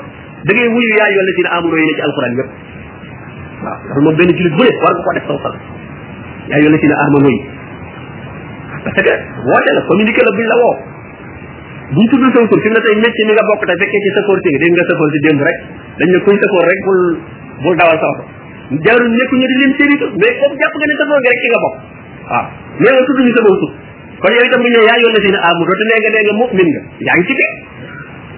da 0.42 0.50
ngay 0.54 0.68
wuyu 0.74 0.90
yaa 0.98 1.06
ayuha 1.06 1.22
alladina 1.22 1.50
amanu 1.58 1.76
yi 1.78 1.86
ne 1.86 1.92
ci 1.96 2.02
alquran 2.02 2.34
yëpp 2.38 2.50
waaw 3.66 4.00
moom 4.06 4.16
benn 4.20 4.32
julit 4.40 4.56
bu 4.56 4.62
ne 4.68 4.74
war 4.82 4.92
nga 4.98 5.04
ko 5.06 5.12
def 5.18 5.24
saw 5.30 5.38
sal 5.44 5.54
yaa 6.52 6.62
yónne 6.64 6.78
ci 6.82 6.86
ne 6.90 6.94
amano 7.04 7.28
yi 7.34 7.38
parce 8.84 9.00
que 9.06 9.14
woote 9.48 9.70
la 9.72 9.80
communiqué 9.90 10.20
la 10.22 10.30
buñ 10.36 10.46
la 10.52 10.56
woo 10.62 10.72
buñ 11.94 12.06
tudd 12.10 12.24
saw 12.36 12.46
tur 12.52 12.60
fi 12.60 12.68
na 12.74 12.80
tey 12.86 12.96
métier 13.04 13.24
mi 13.26 13.32
nga 13.36 13.44
bokk 13.50 13.62
te 13.70 13.74
fekkee 13.82 14.00
ci 14.06 14.10
sa 14.14 14.20
koor 14.28 14.40
tigi 14.46 14.58
dégg 14.64 14.74
nga 14.78 14.84
sa 14.90 14.94
koor 15.00 15.10
ci 15.14 15.20
démb 15.26 15.40
rek 15.46 15.58
dañ 16.02 16.08
ne 16.14 16.18
kuñ 16.26 16.36
sa 16.42 16.46
koor 16.54 16.64
rek 16.70 16.80
bul 16.88 17.00
bul 17.64 17.74
dawal 17.80 17.98
sa 18.02 18.06
oto 18.12 18.24
jaaru 18.82 19.06
nekku 19.06 19.34
ñu 19.42 19.46
di 19.52 19.56
leen 19.62 19.72
séri 19.78 19.94
mais 20.18 20.32
comme 20.42 20.56
jàpp 20.62 20.74
nga 20.74 20.86
ne 20.90 20.94
sa 20.98 21.04
koor 21.10 21.20
gi 21.22 21.28
rek 21.32 21.40
ci 21.42 21.48
nga 21.52 21.60
bokk 21.64 21.76
waaw 22.32 22.44
mais 22.82 22.92
nga 22.96 23.02
tudd 23.10 23.20
ñu 23.26 23.32
sa 23.38 23.42
bopp 23.48 23.58
tur 23.62 23.72
kon 24.22 24.30
yow 24.36 24.44
itam 24.48 24.58
bu 24.58 24.68
ñu 24.74 24.80
yaa 24.90 24.98
yónne 25.04 25.20
ci 25.26 25.30
ne 25.30 25.38
amu 25.46 25.62
dootu 25.68 25.84
nee 25.90 25.98
nga 26.02 26.10
nee 26.16 26.24
nga 26.28 26.34
mu'min 26.42 26.68
nga 26.74 26.82
yaa 27.06 27.14
ngi 27.20 27.24
ci 27.30 27.34
de 27.38 27.48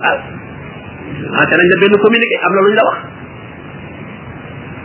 waaw 0.02 1.38
ah 1.40 1.44
te 1.48 1.54
nañ 1.56 1.66
la 1.72 1.76
benn 1.82 1.94
communiqué 2.06 2.36
am 2.44 2.52
na 2.58 2.62
luñ 2.68 2.76
la 2.80 2.84
wax 2.90 2.98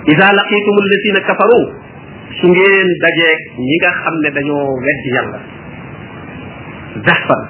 idza 0.08 0.28
laqitum 0.40 0.76
alladhina 0.84 1.20
kafaru 1.28 1.62
su 2.40 2.46
ngeen 2.54 2.88
dajee 3.04 3.34
ñi 3.66 3.76
nga 3.82 3.92
xam 4.02 4.16
ne 4.24 4.30
dañoo 4.32 4.72
wedd 4.86 5.04
yàlla 5.16 5.40
zahfan 7.08 7.42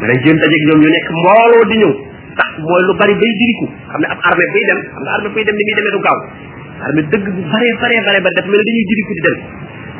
da 0.00 0.04
ngay 0.06 0.18
jëm 0.24 0.36
dajee 0.42 0.60
ñoom 0.66 0.80
ñu 0.82 0.88
nekk 0.90 1.06
mbooloo 1.20 1.64
di 1.70 1.76
ñëw 1.82 1.92
tax 2.40 2.50
mooy 2.58 2.82
lu 2.88 2.92
bari 2.98 3.14
bay 3.20 3.32
diriku 3.40 3.66
xam 3.92 4.00
ne 4.02 4.06
ab 4.12 4.18
armée 4.28 4.48
bay 4.54 4.64
dem 4.70 4.80
xam 4.90 5.02
ne 5.06 5.10
armée 5.14 5.32
bay 5.34 5.44
dem 5.46 5.54
ni 5.56 5.62
muy 5.66 5.74
demee 5.78 5.94
du 5.94 6.00
gaaw 6.06 6.18
armée 6.86 7.04
dëgg 7.12 7.26
bu 7.36 7.40
bare 7.54 7.68
bare 7.82 7.96
bare 8.06 8.18
ba 8.26 8.30
def 8.38 8.46
mel 8.50 8.62
dañuy 8.66 8.84
diriku 8.90 9.12
di 9.18 9.22
dem 9.26 9.38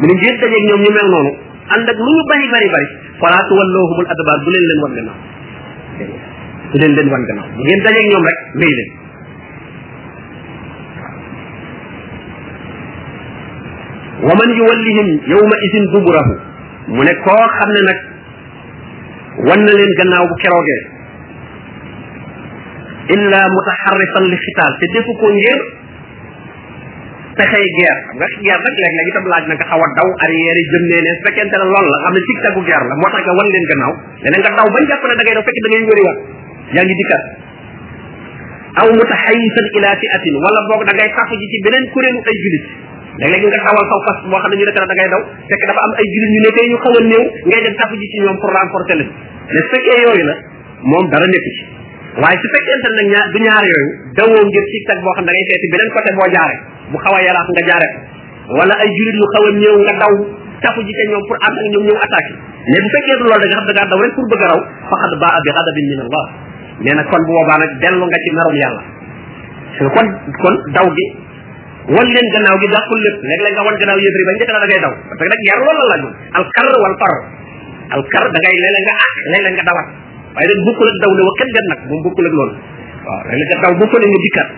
mu 0.01 0.05
ne 0.09 0.13
ngeen 0.19 0.37
dajee 0.43 0.63
ñoom 0.67 0.81
ñu 0.87 0.91
mel 0.99 1.09
noonu 1.15 1.31
ànd 1.75 1.87
ak 1.95 1.99
lu 2.07 2.11
ñu 2.19 2.23
bari 2.33 2.47
bari 2.55 2.69
bari 2.75 2.89
fala 3.23 3.39
tuwallahumul 3.47 4.09
adbar 4.13 4.37
bu 4.43 4.51
leen 4.55 4.65
leen 4.69 4.81
wan 4.85 4.93
gannaaw 4.99 5.17
bu 6.71 6.75
leen 6.83 6.91
leen 6.99 7.09
wan 7.15 7.23
gannaaw 7.31 7.47
bu 7.55 7.61
ngeen 7.63 7.81
dajee 7.87 8.07
ñoom 8.11 8.25
rek 8.27 8.39
may 8.59 8.73
leen 8.81 8.91
ومن 14.25 14.51
يولهم 14.61 15.07
يومئذ 15.29 15.85
دبره 15.95 16.27
من 16.89 17.07
كو 17.25 17.37
خامن 17.57 17.85
نك 17.89 17.99
ون 19.49 19.67
لين 19.77 19.91
غناو 20.01 20.27
كروغي 20.43 20.79
الا 23.15 23.41
متحرفا 23.57 24.21
للقتال 24.31 24.73
تي 24.81 24.87
ديكو 24.95 25.13
كو 25.21 25.29
نير 25.37 25.59
تخاي 27.39 27.65
غير 27.79 27.99
غير 28.21 28.59
غير 28.65 28.93
نك 28.97 28.97
لك 29.07 29.07
لاج 29.07 29.09
تبلاج 29.17 29.43
نك 29.53 29.61
خاوا 29.71 29.87
داو 29.97 30.09
اريير 30.25 30.57
جيم 30.73 30.85
نين 30.93 31.07
فكنت 31.25 31.53
لا 31.61 31.65
لول 31.73 31.91
خامن 32.05 32.21
تيك 32.29 32.39
تاكو 32.45 32.61
غير 32.69 32.83
لا 32.91 32.95
موتا 33.03 33.19
كا 33.27 33.33
ون 33.39 33.47
لين 33.55 33.65
غناو 33.71 33.93
لين 34.23 34.33
نك 34.45 34.47
داو 34.59 34.67
بان 34.75 34.85
جابنا 34.91 35.15
داغي 35.21 35.33
دا 35.39 35.43
فك 35.49 35.57
داغي 35.65 35.79
يوري 35.85 36.03
وا 36.07 36.15
ياغي 36.77 36.95
ديكا 37.01 37.19
او 38.81 38.87
متحيفا 39.01 39.63
الى 39.77 39.89
فئه 40.01 40.25
ولا 40.45 40.61
بوك 40.71 40.83
داغي 40.89 41.09
تاخو 41.17 41.35
جي 41.51 41.59
بنين 41.67 41.85
كورين 41.95 42.17
اي 42.29 42.37
جوليس 42.45 42.67
leg 43.21 43.31
leg 43.33 43.41
nga 43.49 43.61
tawal 43.65 43.85
saw 43.89 43.99
fas 44.07 44.19
boo 44.29 44.37
xam 44.45 44.53
ñu 44.53 44.65
nekk 44.69 44.77
da 44.77 44.85
ngay 44.97 45.09
daw 45.13 45.23
fekk 45.49 45.63
dafa 45.69 45.81
am 45.85 45.93
ay 46.01 46.07
jullit 46.13 46.33
ñu 46.35 46.41
ne 46.45 46.51
ñu 46.71 46.77
xaw 46.85 46.95
a 46.97 47.05
ngay 47.49 47.61
dem 47.65 47.75
tafu 47.81 47.95
ji 47.97 48.07
ci 48.13 48.19
ñoom 48.25 48.37
pour 48.43 48.51
renforcer 48.53 48.97
leen 49.01 49.11
mais 49.13 49.63
su 49.65 49.69
fekkee 49.73 50.25
la 50.29 50.35
moom 50.85 51.05
dara 51.09 51.25
nekk 51.25 51.47
ci 51.57 51.65
waaye 52.21 52.37
su 52.45 52.49
fekkente 52.53 52.89
nag 52.93 53.09
ñaar 53.15 53.27
du 53.33 53.39
ñaar 53.47 53.65
yooyu 53.65 53.89
dawoo 54.21 54.45
ngir 54.45 54.65
ci 54.69 54.79
tag 54.85 54.99
boo 55.01 55.15
xam 55.17 55.25
da 55.25 55.33
ngay 55.33 55.47
seeti 55.49 55.67
côté 55.95 56.11
bu 56.17 56.23
nga 56.29 57.09
wala 58.57 58.75
ay 58.81 58.89
nga 58.93 60.01
daw 60.63 60.77
ji 60.85 60.93
pour 61.25 61.37
attaqué 62.05 62.35
mais 62.69 62.85
bu 63.17 63.27
da 63.33 63.37
nga 63.41 63.61
da 63.65 63.83
daw 63.91 63.99
rek 64.05 64.13
pour 64.13 64.25
bëgg 64.29 64.45
raw 64.45 64.61
baa 64.61 65.37
bi 65.45 65.49
ghadabin 65.57 65.87
min 65.91 66.01
allah 66.05 66.27
na 66.85 67.03
kon 67.09 67.23
bu 67.27 67.33
boobaa 67.33 67.61
nag 67.65 67.71
dellu 67.81 68.05
nga 68.13 68.19
ci 68.25 69.81
kon 69.95 70.07
kon 70.41 70.55
daw 70.77 70.87
gi 70.97 71.26
won 71.95 72.07
leen 72.15 72.27
gannaaw 72.35 72.57
gi 72.63 72.69
dàqul 72.75 72.99
lépp 73.07 73.19
léeg 73.31 73.41
léeg 73.47 73.55
nga 73.57 73.65
won 73.67 73.77
gannaaw 73.81 73.99
yëfri 74.05 74.23
ba 74.29 74.33
njëkk 74.37 74.53
na 74.55 74.61
da 74.63 74.67
ngay 74.71 74.81
daw 74.85 74.93
parce 75.07 75.23
que 75.23 75.31
nag 75.35 75.43
yar 75.51 75.59
loolu 75.67 75.81
la 75.83 75.87
lajul 75.93 76.13
al 76.39 76.47
kar 76.57 76.69
wal 76.83 76.97
par 77.03 77.15
al 77.97 78.03
kar 78.15 78.27
da 78.35 78.39
ngay 78.43 78.57
léeg 78.65 78.85
nga 78.87 78.95
ak 79.09 79.13
léeg 79.33 79.53
nga 79.59 79.65
dawat 79.71 79.87
waaye 80.37 80.47
nag 80.51 80.61
bukkul 80.67 80.87
ak 80.91 80.99
daw 81.05 81.11
ne 81.19 81.23
wakkat 81.29 81.51
gan 81.57 81.67
nag 81.73 81.81
moom 81.91 82.01
bukkul 82.09 82.25
ak 82.31 82.35
loolu 82.39 82.57
waaw 83.07 83.23
léeg 83.39 83.49
nga 83.53 83.63
daw 83.67 83.73
bukkul 83.83 84.03
nga 84.11 84.19
dikkat 84.27 84.49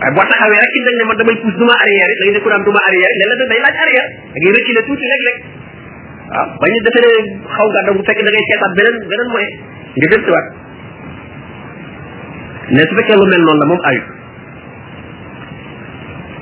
waaye 0.00 0.12
boo 0.16 0.26
taxawee 0.30 0.62
rek 0.64 0.74
dañ 0.86 0.94
ne 1.00 1.04
man 1.10 1.16
damay 1.18 1.36
pousse 1.42 1.58
duma 1.58 1.74
arrière 1.82 2.12
dañ 2.22 2.28
ne 2.34 2.38
ku 2.42 2.48
daan 2.54 2.62
duma 2.70 2.80
arrière 2.88 3.14
léeg 3.18 3.28
la 3.30 3.46
day 3.50 3.60
laaj 3.66 3.76
arrière 3.86 4.06
da 4.32 4.36
ngay 4.38 4.52
reculer 4.58 4.82
tuuti 4.86 5.06
léeg 5.10 5.22
léeg 5.26 5.38
waaw 6.30 6.46
bañ 6.60 6.72
defee 6.86 7.02
ne 7.04 7.10
xaw 7.58 7.66
nga 7.74 7.80
daw 7.86 7.92
bu 7.98 8.02
fekk 8.08 8.20
da 8.26 8.30
ngay 8.30 8.44
seetaat 8.52 8.72
beneen 8.78 8.96
beneen 9.10 9.28
moyen 9.34 9.52
nga 9.98 10.06
dem 10.14 10.22
ci 10.24 10.30
waat 10.36 10.46
ne 12.74 12.80
su 12.88 12.92
fekkee 13.02 13.18
lu 13.18 13.26
mel 13.34 13.42
noonu 13.48 13.62
la 13.64 13.68
moom 13.74 13.82
ayut 13.90 14.08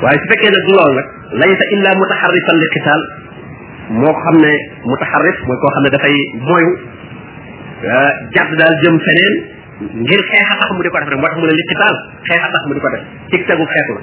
waaye 0.03 0.19
su 0.23 0.27
fekkee 0.31 0.51
nag 0.55 0.63
du 0.67 0.73
loolu 0.79 0.93
nag 1.41 1.49
laysa 1.51 1.65
illa 1.75 1.91
mutaharrifan 2.01 2.57
li 2.63 2.67
qital 2.75 3.01
moo 4.03 4.13
xam 4.25 4.37
ne 4.43 4.53
mutaharrif 4.91 5.37
mooy 5.49 5.59
koo 5.63 5.71
xam 5.75 5.83
ne 5.87 5.91
dafay 5.95 6.15
moyu 6.51 6.73
jàdd 8.37 8.53
daal 8.61 8.75
jëm 8.85 8.97
feneen 9.07 9.35
ngir 10.07 10.21
xeexa 10.29 10.55
tax 10.63 10.71
mu 10.77 10.83
di 10.83 10.89
ko 10.95 10.99
def 11.03 11.09
rek 11.13 11.19
moo 11.23 11.27
tax 11.29 11.35
mu 11.41 11.47
ne 11.51 11.55
li 11.59 11.65
qital 11.73 11.95
xeexa 12.31 12.49
tax 12.55 12.63
mu 12.69 12.73
di 12.77 12.81
ko 12.85 12.91
def 12.95 13.03
tig 13.33 13.43
tegu 13.51 13.65
xeex 13.75 13.87
la 13.97 14.01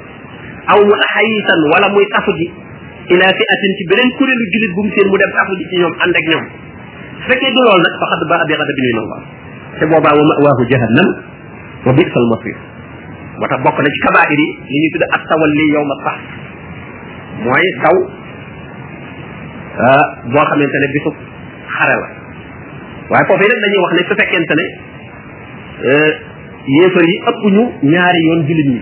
aw 0.75 0.79
mutahayisan 0.91 1.61
wala 1.73 1.87
muy 1.95 2.05
tafu 2.15 2.31
ji 2.41 2.47
ila 3.15 3.27
fi 3.39 3.43
atin 3.55 3.71
ci 3.79 3.83
beneen 3.93 4.09
kuréelu 4.19 4.45
julit 4.55 4.71
bu 4.75 4.81
mu 4.85 4.91
seen 4.99 5.07
mu 5.11 5.15
dem 5.23 5.31
tafu 5.39 5.53
ji 5.59 5.63
ci 5.71 5.75
ñoom 5.83 5.95
ànd 6.03 6.15
ak 6.21 6.25
ñoom 6.31 6.45
su 7.19 7.25
fekkee 7.31 7.51
du 7.55 7.61
loolu 7.69 7.83
nag 7.87 7.95
fa 8.01 8.05
xad 8.11 8.21
baa 8.33 8.43
bi 8.47 8.53
xad 8.59 8.69
bi 8.77 8.81
min 8.89 8.99
allah 9.05 9.21
te 9.79 9.83
boobaa 9.93 10.13
wa 10.19 10.23
mawaahu 10.31 10.63
jahannam 10.75 11.09
wa 11.87 11.91
bi'sa 11.97 12.17
al 12.23 12.29
masir 12.35 12.55
moo 13.39 13.47
tax 13.51 13.59
bokk 13.65 13.77
na 13.83 13.89
ci 13.91 13.99
kabaayir 14.07 14.39
yi 14.39 14.47
li 14.71 14.77
ñuy 14.79 14.89
tudd 14.93 15.05
ak 15.15 15.23
tawalli 15.27 15.65
yow 15.73 15.83
ma 15.91 15.95
sax 16.05 16.19
mooy 17.43 17.65
taw 17.83 17.95
euh, 19.83 20.03
boo 20.31 20.45
xamante 20.51 20.77
ne 20.83 20.87
bisu 20.95 21.09
xare 21.75 21.95
la 22.03 22.07
waaye 23.11 23.25
foofu 23.27 23.43
yi 23.43 23.51
dañuy 23.51 23.79
wax 23.83 23.91
ne 23.99 24.03
su 24.09 24.13
fekkente 24.19 24.53
ne 24.59 24.65
euh, 25.91 26.11
yéefar 26.75 27.03
yi 27.09 27.13
ëpp 27.31 27.41
ñu 27.55 27.63
ñaari 27.93 28.19
yoon 28.27 28.39
jullit 28.47 28.67
ñi 28.73 28.79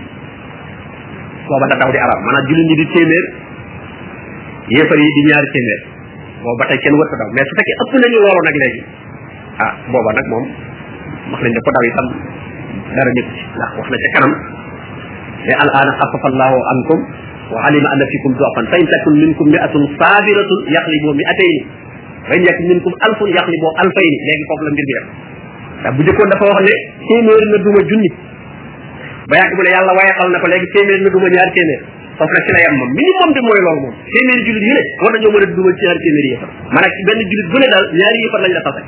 booba 1.48 1.66
da 1.70 1.74
daw 1.82 1.90
di 1.92 1.98
arab 1.98 2.18
maanaam 2.26 2.46
jullit 2.48 2.66
ñi 2.68 2.74
di 2.80 2.86
téeméer 2.94 3.26
yéefar 4.74 4.98
yi 5.02 5.08
di 5.16 5.20
ñaari 5.30 5.48
téeméer 5.54 5.80
booba 6.42 6.60
ba 6.64 6.64
tey 6.70 6.78
kenn 6.78 6.94
wër 6.94 7.08
daw 7.20 7.30
mais 7.34 7.46
su 7.50 7.54
fekkee 7.58 7.76
ëpp 7.82 7.92
nañu 8.04 8.18
loolu 8.22 8.42
nag 8.48 8.56
léegi 8.62 8.80
ah 9.66 9.72
booba 9.90 10.10
nag 10.14 10.26
moom 10.32 10.44
wax 11.32 11.40
nañ 11.42 11.50
ne 11.52 11.60
ko 11.66 11.70
daw 11.74 11.84
itam 11.90 12.33
dara 12.94 13.10
nekk 13.18 13.28
ci 13.36 13.42
ndax 13.56 13.70
wax 13.80 13.86
na 13.90 13.96
ca 14.04 14.08
kanam 14.16 14.32
ne 15.48 15.52
al 15.64 15.70
ana 15.80 15.92
xafafa 16.00 16.26
allahu 16.32 16.58
ankum 16.72 16.98
wa 17.54 17.58
alima 17.68 17.88
anna 17.94 18.06
fikum 18.12 18.30
du'afan 18.40 18.64
fa 18.72 18.76
in 18.82 18.86
takun 18.92 19.14
minkum 19.24 19.46
mi'atun 19.54 19.82
sabiratun 19.98 20.58
yaghlibu 20.76 21.08
mi'atayn 21.20 21.56
wa 22.28 22.32
in 22.38 22.42
yakun 22.48 22.64
minkum 22.72 22.92
alfun 23.08 23.28
yaghlibu 23.36 23.66
alfayn 23.84 24.14
legi 24.30 24.44
fofu 24.50 24.62
la 24.64 24.70
mbir 24.74 24.84
bi 24.88 24.92
def 24.94 25.06
da 25.84 25.88
bu 25.96 26.00
jëkkoon 26.08 26.28
dafa 26.30 26.44
wax 26.52 26.60
ne 26.70 26.74
téeméer 27.08 27.46
na 27.54 27.58
duma 27.66 27.80
junni 27.90 28.08
ba 29.28 29.34
yàgg 29.42 29.52
mu 29.58 29.62
ne 29.66 29.70
yàlla 29.74 29.92
waaye 29.98 30.12
xal 30.20 30.28
na 30.32 30.38
ko 30.42 30.46
léegi 30.54 30.66
téeméer 30.76 31.00
na 31.04 31.10
duma 31.16 31.26
ñaar 31.34 31.50
téeméer 31.58 31.80
foofu 32.18 32.32
nag 32.38 32.42
ci 32.46 32.50
la 32.54 32.58
yem 32.64 32.74
moom 32.80 32.90
minimum 32.98 33.30
bi 33.36 33.40
mooy 33.48 33.60
loolu 33.66 33.80
moom 33.84 33.94
téeméeri 34.14 34.42
julit 34.48 34.64
yu 34.70 34.74
ne 34.78 34.80
war 35.04 35.10
nañoo 35.18 35.32
mën 35.36 35.44
a 35.46 35.48
duma 35.58 35.70
ci 35.78 35.82
ñaar 35.88 35.98
téeméeri 36.04 36.28
yëfar 36.34 36.50
maanaam 36.72 36.92
ci 36.98 37.02
benn 37.10 37.20
julit 37.30 37.46
bu 37.52 37.56
ne 37.62 37.66
daal 37.74 37.84
ñaari 38.00 38.18
yëfar 38.24 38.40
lañ 38.46 38.54
la 38.60 38.64
tase 38.70 38.82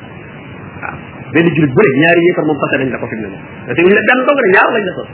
benn 1.35 1.47
julit 1.57 1.73
bu 1.75 1.81
rek 1.85 1.93
ñaari 2.03 2.21
yéefar 2.27 2.45
moom 2.51 2.59
fasa 2.63 2.77
dañ 2.81 2.89
la 2.95 2.99
ko 3.01 3.07
fi 3.11 3.17
mu 3.19 3.29
ne 3.29 3.73
te 3.75 3.81
ñu 3.83 3.91
la 3.91 4.03
benn 4.09 4.23
dong 4.27 4.39
rek 4.41 4.51
ñaar 4.55 4.69
lañ 4.75 4.85
la 4.87 4.93
sos 4.99 5.09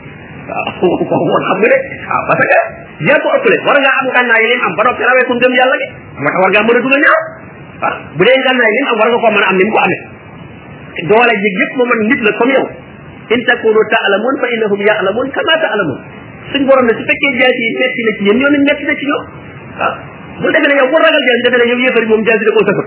waaw 0.49 0.67
ko 0.79 0.87
woon 1.01 1.43
xam 1.49 1.59
nga 1.63 1.69
de 1.73 1.77
waaw 2.09 2.21
parce 2.29 2.41
que 2.41 2.49
yaa 3.09 3.19
ko 3.23 3.29
ëppale 3.39 3.57
war 3.69 3.77
nga 3.81 3.93
am 4.03 4.07
gànnaa 4.17 4.41
yi 4.43 4.47
leen 4.53 4.63
am 4.69 4.73
ba 4.77 4.83
noppi 4.89 5.03
rawee 5.09 5.25
ku 5.29 5.33
ngëm 5.39 5.53
yàlla 5.57 5.77
gi 5.81 5.87
moo 6.23 6.31
war 6.43 6.51
ngaa 6.53 6.65
mën 6.69 6.77
a 6.77 6.81
dugal 6.85 7.01
ñaar 7.07 7.21
ah 7.87 7.93
bu 8.17 8.23
dee 8.29 8.41
gànnaa 8.47 8.69
yi 8.69 8.75
leen 8.77 8.87
am 8.93 8.97
war 9.01 9.09
nga 9.09 9.19
ko 9.25 9.29
mën 9.37 9.43
a 9.43 9.47
am 9.53 9.57
ni 9.57 9.65
mu 9.67 9.73
ko 9.75 9.79
amee 9.85 10.01
doole 11.09 11.33
ji 11.41 11.49
yëpp 11.59 11.73
ma 11.81 11.85
man 11.93 12.01
nit 12.13 12.21
la 12.27 12.31
comme 12.41 12.53
yow 12.57 12.65
in 13.33 13.41
takunu 13.49 13.81
ta'lamun 13.95 14.35
fa 14.43 14.47
innahum 14.57 14.81
ya'lamun 14.89 15.27
kama 15.33 15.55
ta'lamun 15.65 16.01
suñ 16.53 16.63
borom 16.69 16.85
ne 16.85 16.93
su 16.93 17.03
fekkee 17.09 17.33
jaay 17.41 17.53
ci 17.57 17.65
metti 17.81 18.01
na 18.05 18.11
ci 18.17 18.23
yéen 18.29 18.37
ñoo 18.43 18.51
ne 18.53 18.59
metti 18.69 18.85
na 18.85 18.95
ci 19.01 19.05
ñoom 19.09 19.25
ah 19.81 19.93
bu 20.43 20.47
defee 20.53 20.69
ne 20.69 20.75
yow 20.77 20.89
bu 20.93 20.97
ragal 21.01 21.23
jaay 21.27 21.37
ci 21.41 21.43
defee 21.49 21.61
ne 21.61 21.67
yow 21.73 21.79
yéefar 21.81 22.03
bi 22.05 22.11
moom 22.13 22.23
jaay 22.29 22.37
ci 22.39 22.45
da 22.45 22.53
koo 22.53 22.65
sëfër 22.69 22.87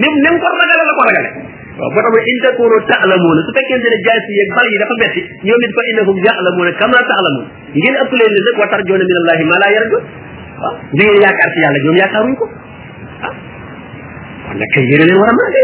ni 0.00 0.08
ni 0.24 0.28
mu 0.32 0.38
ko 0.40 0.48
ragale 0.56 0.82
la 0.88 0.94
ko 0.96 1.02
ragale 1.12 1.51
borom 1.78 2.14
in 2.20 2.38
takunu 2.44 2.76
ta'lamuna 2.90 3.40
su 3.46 3.50
fekkente 3.56 3.86
ne 3.92 3.98
jaasi 4.06 4.32
yeeg 4.38 4.50
bal 4.56 4.68
yi 4.72 4.78
dafa 4.82 4.94
betti 5.00 5.20
ñoom 5.48 5.62
it 5.66 5.72
fa 5.78 5.82
innahum 5.92 6.16
ya'lamuna 6.26 6.72
kama 6.80 7.00
ta'lamun 7.10 7.44
ngeen 7.80 7.96
ëpp 8.02 8.12
leen 8.20 8.32
nag 8.32 8.58
wa 8.60 8.66
tarjuna 8.72 9.04
min 9.08 9.16
allahi 9.20 9.44
ma 9.50 9.56
la 9.62 9.68
yarju 9.76 9.98
di 10.96 11.00
ngeen 11.06 11.20
yaakaar 11.24 11.48
ci 11.54 11.58
yàlla 11.64 11.78
ñoom 11.84 11.96
yaakaaruñ 12.02 12.32
ko 12.40 12.44
kon 14.44 14.54
nag 14.60 14.70
yéene 14.76 15.04
leen 15.08 15.18
war 15.20 15.30
a 15.32 15.32
maase 15.40 15.62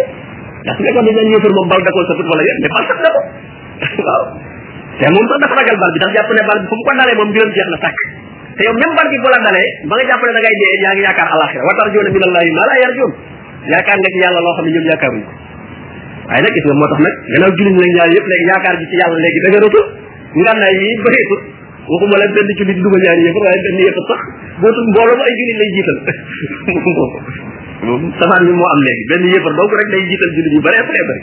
ndax 0.64 0.76
nga 0.82 0.90
ko 0.96 1.00
dinañ 1.04 1.26
ñëw 1.32 1.46
moom 1.56 1.66
bal 1.68 1.82
da 1.84 1.90
ko 1.92 2.00
sëfut 2.08 2.26
wala 2.32 2.42
yéen 2.48 2.56
mais 2.62 2.72
bal 2.72 2.84
sëf 2.88 2.98
na 3.04 3.10
ko 3.14 3.20
waaw 4.08 4.22
te 4.98 5.04
moom 5.12 5.24
sax 5.28 5.38
dafa 5.44 5.54
ragal 5.60 5.76
bal 5.82 5.90
bi 5.94 5.98
ndax 6.02 6.12
jàpp 6.16 6.30
ne 6.38 6.42
bal 6.48 6.58
bi 6.62 6.66
fu 6.72 6.74
mu 6.78 6.84
ko 6.88 6.92
dalee 6.96 7.16
moom 7.20 7.28
mbiram 7.32 7.50
jeex 7.52 7.68
na 7.68 7.88
yow 8.64 8.72
même 8.74 8.94
bal 8.96 9.08
bi 9.12 9.16
bu 9.22 9.28
la 9.28 9.38
ba 9.44 9.44
nga 9.44 9.52
ne 9.52 9.64
da 9.92 10.88
ngay 10.88 11.04
wa 11.04 11.72
tarjuna 11.78 12.08
min 12.16 12.22
allahi 12.32 12.48
ma 12.56 12.62
la 12.64 12.74
yaakaar 13.68 13.96
nga 14.00 14.08
ci 14.08 14.18
yàlla 14.24 14.40
loo 14.40 14.54
xam 14.56 14.66
ne 14.72 14.72
ñoom 14.72 15.18
ko 15.28 15.32
waaye 16.28 16.42
nag 16.44 16.54
islam 16.60 16.76
moo 16.80 16.88
tax 16.92 17.00
nag 17.08 17.14
gannaaw 17.32 17.50
jullit 17.58 17.76
lañ 17.80 17.90
ñaar 17.96 18.10
yëpp 18.14 18.26
léegi 18.30 18.46
yaakaar 18.52 18.76
ji 18.80 18.86
ci 18.90 18.96
yàlla 19.00 19.18
léegi 19.24 19.40
da 19.44 19.48
nga 19.52 19.60
rutu 19.64 19.80
ngànnaay 20.44 20.74
yi 20.80 20.88
bëreetu 21.04 21.36
waxuma 21.92 22.16
la 22.20 22.26
benn 22.36 22.50
ci 22.58 22.62
nit 22.68 22.78
duma 22.84 22.96
ñaar 23.04 23.18
yëpp 23.24 23.36
waaye 23.44 23.60
benn 23.66 23.78
yëpp 23.88 23.98
sax 24.10 24.20
bootu 24.60 24.80
mbooloo 24.90 25.22
ay 25.26 25.32
jullit 25.40 25.56
lay 25.60 25.70
jiital 25.74 25.98
safaan 28.20 28.42
bi 28.48 28.52
moo 28.60 28.68
am 28.74 28.80
léegi 28.88 29.04
benn 29.12 29.24
yëppar 29.32 29.54
donc 29.60 29.72
rek 29.80 29.88
day 29.94 30.02
jiital 30.10 30.30
jullit 30.36 30.52
yu 30.56 30.60
bare 30.68 30.78
bare 30.88 31.02
bare 31.08 31.20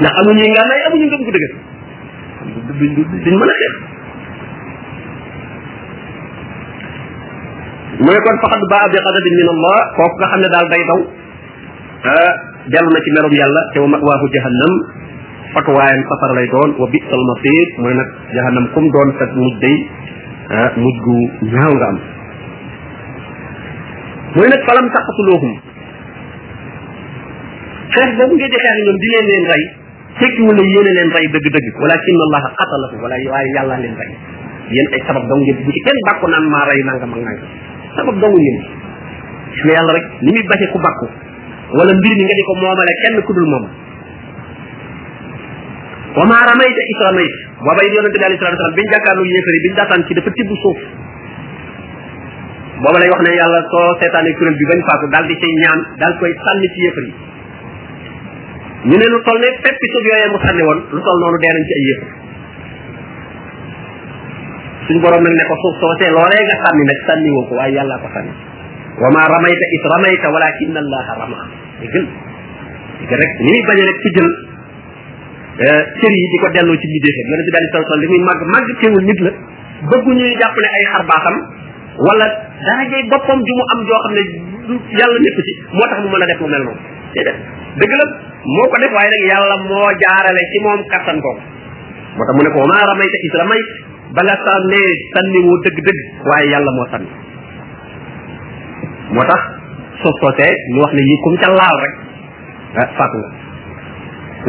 ndax 0.00 0.12
amuñu 0.20 0.44
ngànnaay 0.52 0.80
amuñu 0.88 1.06
ngëm 1.10 1.22
gu 1.26 1.32
dëgër 1.36 1.52
duñ 2.78 2.90
duñ 3.24 3.34
mën 3.40 3.52
a 3.52 3.56
xeex 3.62 3.74
mu 8.04 8.08
ne 8.12 8.20
kon 8.24 8.36
faxat 8.44 8.62
baa 8.72 8.84
bi 8.92 8.96
xadabin 9.04 9.34
min 9.40 9.48
allah 9.54 9.76
kooku 9.96 10.14
nga 10.20 10.26
xam 10.32 10.40
ne 10.44 10.48
daal 10.54 10.68
day 10.72 10.82
daw 10.90 11.00
delu 12.66 12.88
na 12.90 12.98
ci 13.04 13.10
merum 13.14 13.32
yàlla 13.34 13.62
te 13.74 13.78
wa 13.82 13.88
mawaahu 13.94 14.26
jahannam 14.34 14.72
fatwaayam 15.54 16.02
safara 16.10 16.34
lay 16.38 16.46
doon 16.50 16.70
wa 16.82 16.86
masir 16.90 17.66
jahannam 18.34 18.66
kum 18.74 18.84
doon 18.90 19.08
sa 19.18 19.24
muj 19.38 19.52
day 19.62 19.76
ñaaw 21.50 21.72
nga 21.78 21.86
am 21.90 21.96
mu 24.36 24.40
ne 24.42 24.46
nag 24.50 24.62
falam 24.66 24.86
taqatuluhum 24.90 25.46
xeex 27.94 28.08
boobu 28.18 28.34
ngeen 28.34 28.50
di 28.50 28.58
xeex 28.58 28.74
ñoom 28.84 28.98
di 28.98 29.06
leen 29.14 29.26
leen 29.30 29.44
tekki 30.18 30.42
leen 30.50 31.08
walakin 31.80 32.16
allah 32.26 32.42
qatalahu 32.58 32.96
wala 32.98 33.14
waaye 33.30 33.48
yàlla 33.62 33.78
leen 33.78 33.94
ay 34.74 35.00
sabab 35.06 35.22
dong 35.30 35.40
ngeen 35.46 35.62
bu 35.62 35.70
ci 35.70 35.80
kenn 35.86 35.98
nangam 36.02 37.14
ak 37.14 37.14
nangam 37.14 37.14
sabab 37.94 38.14
dong 38.18 38.34
ngeen 38.34 38.58
gis 39.54 39.62
nga 39.70 39.82
rek 39.94 40.06
ni 40.26 40.40
ku 40.74 40.78
wala 41.74 41.90
mbir 41.98 42.12
mi 42.14 42.22
nga 42.24 42.34
di 42.38 42.44
ko 42.46 42.52
moomale 42.54 42.92
kenn 43.02 43.16
ku 43.26 43.32
dul 43.34 43.46
moom 43.50 43.64
wa 46.16 46.24
maa 46.30 46.46
ramayta 46.46 46.82
is 46.94 47.00
ramayta 47.02 47.38
booba 47.58 47.74
bi 47.74 47.90
alei 47.90 48.38
salatu 48.38 48.54
salaam 48.54 48.74
biñ 48.78 48.86
jàkkaarlu 48.94 49.24
yéefar 49.26 49.54
yi 49.60 49.70
daataan 49.74 50.00
ci 50.06 50.12
dafa 50.14 50.30
tibb 50.36 50.50
suuf 50.62 50.78
booba 52.82 52.98
lay 53.02 53.10
wax 53.10 53.18
ne 53.26 53.30
yàlla 53.34 53.60
soo 53.72 53.88
seetaanee 54.00 54.34
kuréel 54.38 54.54
bi 54.60 54.64
bañ 54.70 54.80
faatu 54.90 55.06
daal 55.14 55.26
di 55.26 55.34
cay 55.42 55.52
ñaan 55.64 55.80
daal 55.98 56.14
koy 56.22 56.32
sànni 56.44 56.68
ci 56.76 56.80
yéefar 56.86 57.04
yi 57.10 57.14
ñu 58.86 58.94
ne 59.02 59.06
lu 59.10 59.18
toll 59.26 59.38
ne 59.42 59.48
fépp 59.66 59.80
suuf 59.90 60.04
yooyee 60.10 60.30
mu 60.30 60.38
sànni 60.46 60.62
woon 60.62 60.78
lu 60.94 61.00
toll 61.02 61.18
noonu 61.18 61.36
dee 61.42 61.50
nañ 61.50 61.62
ci 61.66 61.72
ay 61.80 61.84
yéefar 61.90 62.10
suñ 64.86 64.96
borom 65.02 65.18
nag 65.26 65.34
ne 65.34 65.44
ko 65.50 65.54
suuf 65.66 65.74
soosee 65.82 66.14
loolee 66.14 66.42
nga 66.46 66.56
sànni 66.62 66.82
nag 66.94 66.98
sànni 67.10 67.28
woo 67.34 67.44
ko 67.50 67.54
waaye 67.60 67.74
yàllaa 67.80 67.98
ko 67.98 68.08
sànni 68.14 68.54
wa 68.96 69.08
ma 69.12 69.22
ramayta 69.28 69.64
is 69.76 69.82
ramayta 69.92 70.26
walakin 70.32 70.76
allaha 70.80 71.12
rama 71.20 71.40
di 71.84 71.86
gën 71.94 72.04
di 73.04 73.12
rek 73.20 73.32
ni 73.44 73.54
bañ 73.68 73.78
rek 73.88 73.98
ci 74.04 74.10
jël 74.16 74.28
eh, 75.68 75.80
cër 76.00 76.12
yi 76.16 76.26
di 76.32 76.36
ko 76.40 76.48
delloo 76.56 76.76
ci 76.80 76.86
bidéef 76.94 77.16
yonent 77.28 77.44
bi 77.44 77.50
sallallahu 77.50 77.72
alayhi 77.76 77.88
wasallam 77.88 78.00
li 78.04 78.08
muy 78.12 78.22
màgg 78.28 78.42
màgg 78.54 78.68
teewul 78.80 79.04
nit 79.10 79.20
la 79.26 79.32
bëggu 79.92 80.10
ñuy 80.20 80.32
jàpp 80.40 80.56
ay 80.80 80.84
xar 80.92 81.02
baaxam 81.12 81.36
wala 82.08 82.26
darajey 82.64 83.02
boppam 83.12 83.38
ju 83.44 83.52
mu 83.60 83.64
am 83.76 83.80
joo 83.90 83.98
xam 84.06 84.12
ne 84.16 84.22
yàlla 84.96 85.18
nekku 85.26 85.44
ci 85.48 85.52
moo 85.76 85.86
tax 85.92 85.98
mu 86.04 86.08
mën 86.16 86.22
a 86.24 86.26
def 86.32 86.40
lu 86.40 86.46
mel 86.56 86.62
noonu 86.64 86.82
déedéet 87.12 87.38
dëgg 87.80 87.92
la 88.00 88.04
moo 88.56 88.66
ko 88.72 88.76
def 88.80 88.92
waaye 88.96 89.10
nag 89.12 89.24
yàlla 89.30 89.56
moo 89.68 89.88
jaarale 90.00 90.42
ci 90.54 90.58
moom 90.64 90.80
kattan 90.88 91.16
kooku 91.20 91.42
moo 92.16 92.24
tax 92.24 92.32
mu 92.36 92.42
ne 92.48 92.50
ko 92.56 92.60
ma 92.72 92.78
ramayta 92.88 93.16
is 93.28 93.34
ramayt 93.40 93.68
bala 94.16 94.34
sànnee 94.44 94.90
sànni 95.12 95.40
dëgg-dëgg 95.68 96.02
waaye 96.32 96.46
yàlla 96.56 96.72
moo 96.80 96.88
moo 99.16 99.24
tax 99.32 99.40
soof 100.04 100.14
soosee 100.22 100.50
ñu 100.72 100.78
wax 100.84 100.90
ne 100.96 101.02
yi 101.08 101.14
kum 101.24 101.34
ca 101.40 101.48
laal 101.58 101.76
rek 101.84 101.94
ah 102.84 102.88
faatu 103.00 103.16
nga 103.20 103.28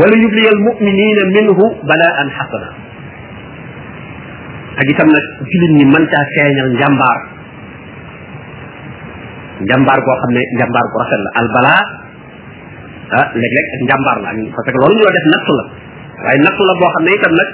wala 0.04 0.16
yubliyal 0.24 0.60
muminina 0.68 1.24
minhu 1.38 1.66
balaan 1.90 2.28
xasana 2.38 2.70
ak 4.80 4.88
itam 4.94 5.08
nag 5.16 5.26
jullit 5.50 5.72
ñi 5.80 5.84
mën 5.94 6.04
caa 6.12 6.24
feeñal 6.36 6.70
njàmbaar 6.80 7.20
njàmbaar 9.68 10.00
goo 10.06 10.16
xam 10.22 10.32
ne 10.36 10.42
njàmbaar 10.58 10.86
bu 10.92 10.96
rafet 11.02 11.20
la 11.26 11.30
albala 11.42 11.74
ah 13.24 13.28
léeg-léeg 13.40 13.68
ak 13.74 13.80
njàmbaar 13.88 14.18
la 14.26 14.30
parce 14.56 14.68
que 14.74 14.78
loolu 14.82 14.94
ñu 15.00 15.04
la 15.08 15.12
def 15.16 15.26
nattu 15.34 15.52
la 15.60 15.64
waaye 16.24 16.40
nattu 16.46 16.62
la 16.70 16.74
boo 16.82 16.90
xam 16.94 17.04
ne 17.08 17.12
itam 17.18 17.34
nag 17.40 17.50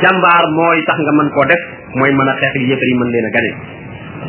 njàmbaar 0.00 0.42
mooy 0.56 0.78
tax 0.86 0.96
nga 1.04 1.12
mën 1.18 1.28
koo 1.34 1.44
def 1.50 1.62
mooy 1.98 2.10
mën 2.18 2.28
a 2.30 2.32
xeex 2.40 2.52
ak 2.56 2.62
yéefar 2.70 2.88
yi 2.90 2.94
mën 3.00 3.08
leen 3.14 3.26
a 3.28 3.30
gane 3.36 3.50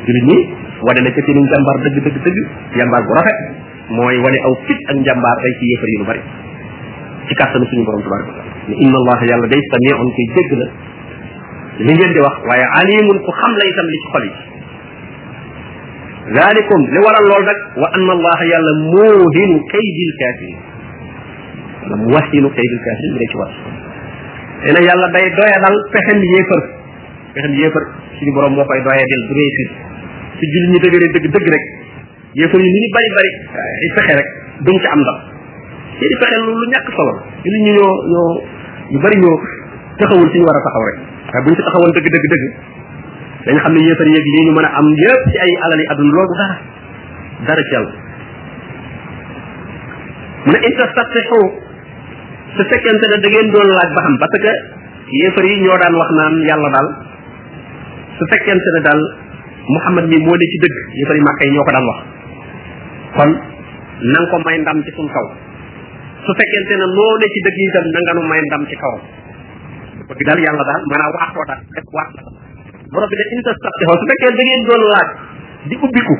jullit 0.07 0.27
ñi 0.31 0.39
wane 0.87 0.99
na 1.05 1.09
ca 1.15 1.21
seenu 1.25 1.41
njàmbaar 1.47 1.77
dëgg 1.85 1.97
dëgg 2.05 2.17
dëgg 2.27 2.39
njàmbaar 2.77 3.03
bu 3.07 3.13
rafet 3.17 3.39
mooy 3.97 4.17
wane 4.25 4.37
aw 4.47 4.53
fit 4.67 4.79
ak 4.91 4.97
njàmbaar 5.03 5.37
day 5.43 5.53
ci 5.59 5.65
yëfar 5.71 5.89
yi 5.91 5.97
lu 6.01 6.05
bari 6.09 6.21
ci 7.27 7.33
kàttanu 7.39 7.65
suñu 7.71 7.83
borom 7.87 8.01
tabaraka 8.05 8.31
wa 8.31 8.41
taala 8.43 8.75
inna 8.85 8.97
allah 9.01 9.19
yàlla 9.29 9.47
day 9.53 9.61
samiun 9.71 10.09
koy 10.15 10.27
dégg 10.37 10.51
la 10.61 10.67
li 11.87 11.93
ngeen 11.97 12.11
di 12.11 12.19
wax 12.25 12.35
waaye 12.49 12.65
alimun 12.83 13.17
ku 13.25 13.31
xam 13.39 13.51
la 13.59 13.63
itam 13.71 13.87
li 13.93 13.99
ci 14.03 14.09
xol 14.15 14.25
yi 14.29 14.33
ذلكم 16.23 16.81
لي 16.95 16.99
ورال 17.05 17.23
لول 17.29 17.43
نك 17.51 17.59
وان 17.83 18.07
الله 18.17 18.39
يالا 18.53 18.71
موهن 18.95 19.51
كيد 19.73 19.97
الكافرين 20.07 20.57
موهن 22.07 22.45
كيد 22.57 22.71
الكافرين 22.79 23.11
ريت 23.19 23.33
واس 23.39 23.55
ene 24.71 24.79
yalla 24.87 25.07
day 25.15 25.25
doyadal 25.37 25.75
pexem 25.91 26.19
yéefar 26.31 26.61
pexem 27.33 27.51
yéefar 27.59 27.83
suñu 28.19 28.31
borom 28.35 28.53
moo 28.55 28.63
koy 28.71 28.79
doyadal 28.87 29.21
du 29.27 29.33
réussite 29.39 29.92
su 30.43 30.51
jullit 30.51 30.69
ñi 30.71 30.79
dëgëree 30.83 31.11
dëgg 31.15 31.27
dëgg 31.33 31.45
rek 31.51 31.65
yéefar 32.37 32.59
yi 32.61 32.69
ni 32.71 32.79
ñu 32.83 32.89
bari 32.95 33.09
bari 33.17 33.31
ay 33.83 33.89
fexe 33.95 34.13
rek 34.19 34.29
duñ 34.67 34.77
ci 34.83 34.87
am 34.93 34.99
ndax 34.99 35.19
te 35.99 36.05
di 36.09 36.15
fexe 36.19 36.37
lu 36.43 36.53
ñàkk 36.73 36.87
solo 36.95 37.13
jullit 37.43 37.61
ñi 37.65 37.71
ñoo 37.77 37.91
ñu 38.91 38.99
bari 39.03 39.15
ñoo 39.23 39.35
taxawul 39.99 40.27
ci 40.31 40.37
ñu 40.39 40.45
war 40.47 40.57
a 40.59 40.63
taxaw 40.67 40.83
rek 40.89 40.97
waaye 41.31 41.43
buñ 41.47 41.55
ci 41.55 41.61
taxawoon 41.67 41.91
dëgg 41.95 42.07
dëgg 42.13 42.25
dëgg 42.33 42.43
dañ 43.47 43.57
xam 43.63 43.73
ne 43.73 43.79
yéefar 43.87 44.07
yeeg 44.13 44.25
lii 44.33 44.43
ñu 44.47 44.51
mën 44.57 44.65
a 44.67 44.71
am 44.79 44.87
yépp 45.01 45.21
ci 45.31 45.37
ay 45.43 45.51
alal 45.63 45.79
yi 45.79 45.85
àdduna 45.93 46.13
loolu 46.13 46.33
dara 46.39 46.55
dara 47.47 47.61
ci 47.67 47.73
yàlla 47.75 47.91
mu 50.43 50.49
ne 50.51 50.59
inta 50.69 50.83
sattixu 50.97 51.39
su 52.55 52.61
fekkente 52.69 53.05
ne 53.07 53.17
da 53.23 53.29
ngeen 53.31 53.47
doon 53.55 53.69
laaj 53.77 53.89
ba 53.95 54.01
xam 54.07 54.15
parce 54.17 54.51
yéefar 55.19 55.45
yi 55.49 55.55
ñoo 55.63 55.77
daan 55.77 55.93
wax 55.95 56.09
naan 56.17 56.35
yàlla 56.49 56.69
daal 56.75 56.87
su 58.17 58.23
fekkente 58.33 58.69
ne 58.77 58.81
daal 58.89 59.03
muhammad 59.71 60.05
mi 60.11 60.17
moo 60.23 60.35
ne 60.35 60.45
ci 60.51 60.57
dëgg 60.63 60.77
ñu 60.97 61.03
sëriñ 61.07 61.23
màkka 61.27 61.43
yi 61.47 61.51
ñoo 61.55 61.63
ko 61.67 61.71
daan 61.71 61.85
wax 61.87 61.99
kon 63.15 63.31
nang 64.11 64.27
ko 64.31 64.35
may 64.43 64.57
ndam 64.59 64.79
ci 64.83 64.91
sun 64.95 65.07
kaw 65.07 65.25
su 66.25 66.31
fekkente 66.35 66.73
na 66.79 66.85
noo 66.91 67.11
ne 67.21 67.27
ci 67.31 67.39
dëgg 67.47 67.59
yi 67.63 67.69
tam 67.71 67.85
nanganu 67.93 68.21
may 68.31 68.41
ndam 68.47 68.63
ci 68.67 68.75
kawam 68.81 69.01
ko 70.07 70.11
dal 70.11 70.39
yàlla 70.43 70.63
daal 70.67 70.83
maanaa 70.91 71.11
waax 71.15 71.29
ko 71.31 71.41
daal 71.47 71.61
def 71.77 71.87
waax 71.95 72.09
la 72.15 72.21
borom 72.91 73.07
bi 73.11 73.15
ne 73.21 73.25
inta 73.37 73.51
saxtixoo 73.63 73.97
su 73.99 74.05
fekkee 74.11 74.31
da 74.35 74.43
ngeen 74.43 74.63
doon 74.67 74.81
laaj 74.91 75.09
di 75.71 75.75
ubbiku 75.79 76.15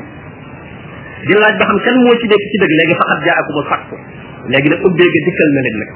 di 1.28 1.32
laaj 1.36 1.54
ba 1.60 1.64
xam 1.68 1.78
kan 1.84 1.96
moo 2.00 2.14
ci 2.16 2.26
nekk 2.32 2.44
ci 2.48 2.56
dëgg 2.62 2.72
léegi 2.78 2.94
faqat 3.00 3.18
jaa 3.28 3.38
akumul 3.44 3.66
fakku 3.70 3.96
léegi 4.50 4.68
nag 4.72 4.80
ubbee 4.88 5.08
ga 5.12 5.20
dikkal 5.28 5.50
na 5.56 5.60
leen 5.68 5.76
nag 5.84 5.90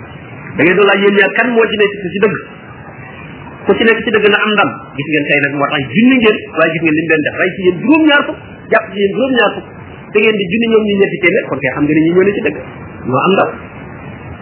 da 0.57 0.61
ngeen 0.67 0.77
doon 0.79 0.87
laaj 0.91 1.01
yéen 1.05 1.15
ñaar 1.17 1.33
kan 1.39 1.49
moo 1.57 1.65
ci 1.73 1.77
nekk 1.81 1.93
ci 2.13 2.19
dëgg 2.25 2.37
ku 3.69 3.77
ci 3.77 3.85
nekk 3.85 4.01
ci 4.01 4.09
dëgg 4.09 4.27
na 4.33 4.41
am 4.41 4.51
ndam 4.57 4.71
gis 4.97 5.09
ngeen 5.13 5.25
tey 5.29 5.39
nag 5.45 5.55
moo 5.61 5.69
tax 5.69 5.83
junni 5.93 6.17
ngeen 6.25 6.37
waaye 6.57 6.73
gis 6.73 6.81
ngeen 6.89 6.95
li 6.97 7.03
mu 7.05 7.17
def 7.21 7.37
rey 7.37 7.51
ci 7.53 7.61
yéen 7.69 7.77
juróom-ñaar 7.85 8.23
fukk 8.27 8.39
jàpp 8.73 8.85
ci 8.93 8.97
yéen 8.97 9.13
juróom-ñaar 9.13 9.53
fukk 9.57 9.69
te 10.13 10.17
ngeen 10.25 10.37
di 10.41 10.45
junni 10.53 10.67
ñoom 10.73 10.85
ñu 10.89 10.95
ñetti 11.01 11.19
téeméer 11.21 11.45
kon 11.53 11.59
kay 11.61 11.73
xam 11.77 11.85
nga 11.85 11.93
ne 11.93 12.01
ñi 12.05 12.11
ñoo 12.17 12.25
ne 12.25 12.33
ci 12.37 12.41
dëgg 12.49 12.57
ñoo 13.05 13.21
am 13.21 13.31
ndam 13.37 13.51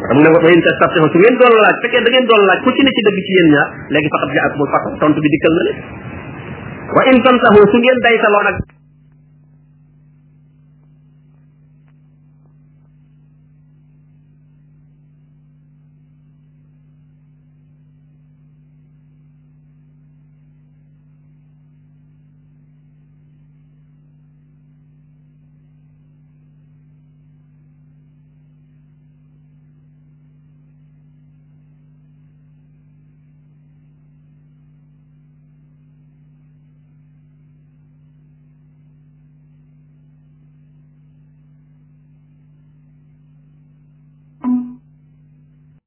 xam 0.07 0.17
nga 0.23 0.31
wa 0.31 0.39
in 0.55 0.62
tastaftihu 0.67 1.07
su 1.11 1.19
ngeen 1.19 1.35
doon 1.43 1.55
laaj 1.59 1.77
fekkee 1.83 2.01
ngeen 2.07 2.27
doon 2.31 2.43
laaj 2.47 2.59
ku 2.62 2.71
ci 2.77 2.81
ne 2.87 2.91
ci 2.95 3.01
dëgg 3.07 3.19
ci 3.27 3.33
yéen 3.37 3.49
ñaar 3.55 3.69
léegi 3.95 4.09
faqat 4.15 4.31
jaakumul 4.39 4.71
fathu 4.75 4.87
tontu 5.03 5.19
bi 5.19 5.29
dikkal 5.35 5.53
na 5.59 5.62
leen 5.67 5.79
wa 6.95 7.01
in 7.11 7.19
su 7.19 7.77
ngeen 7.83 7.99
daytaloo 8.07 8.43
nag 8.47 8.76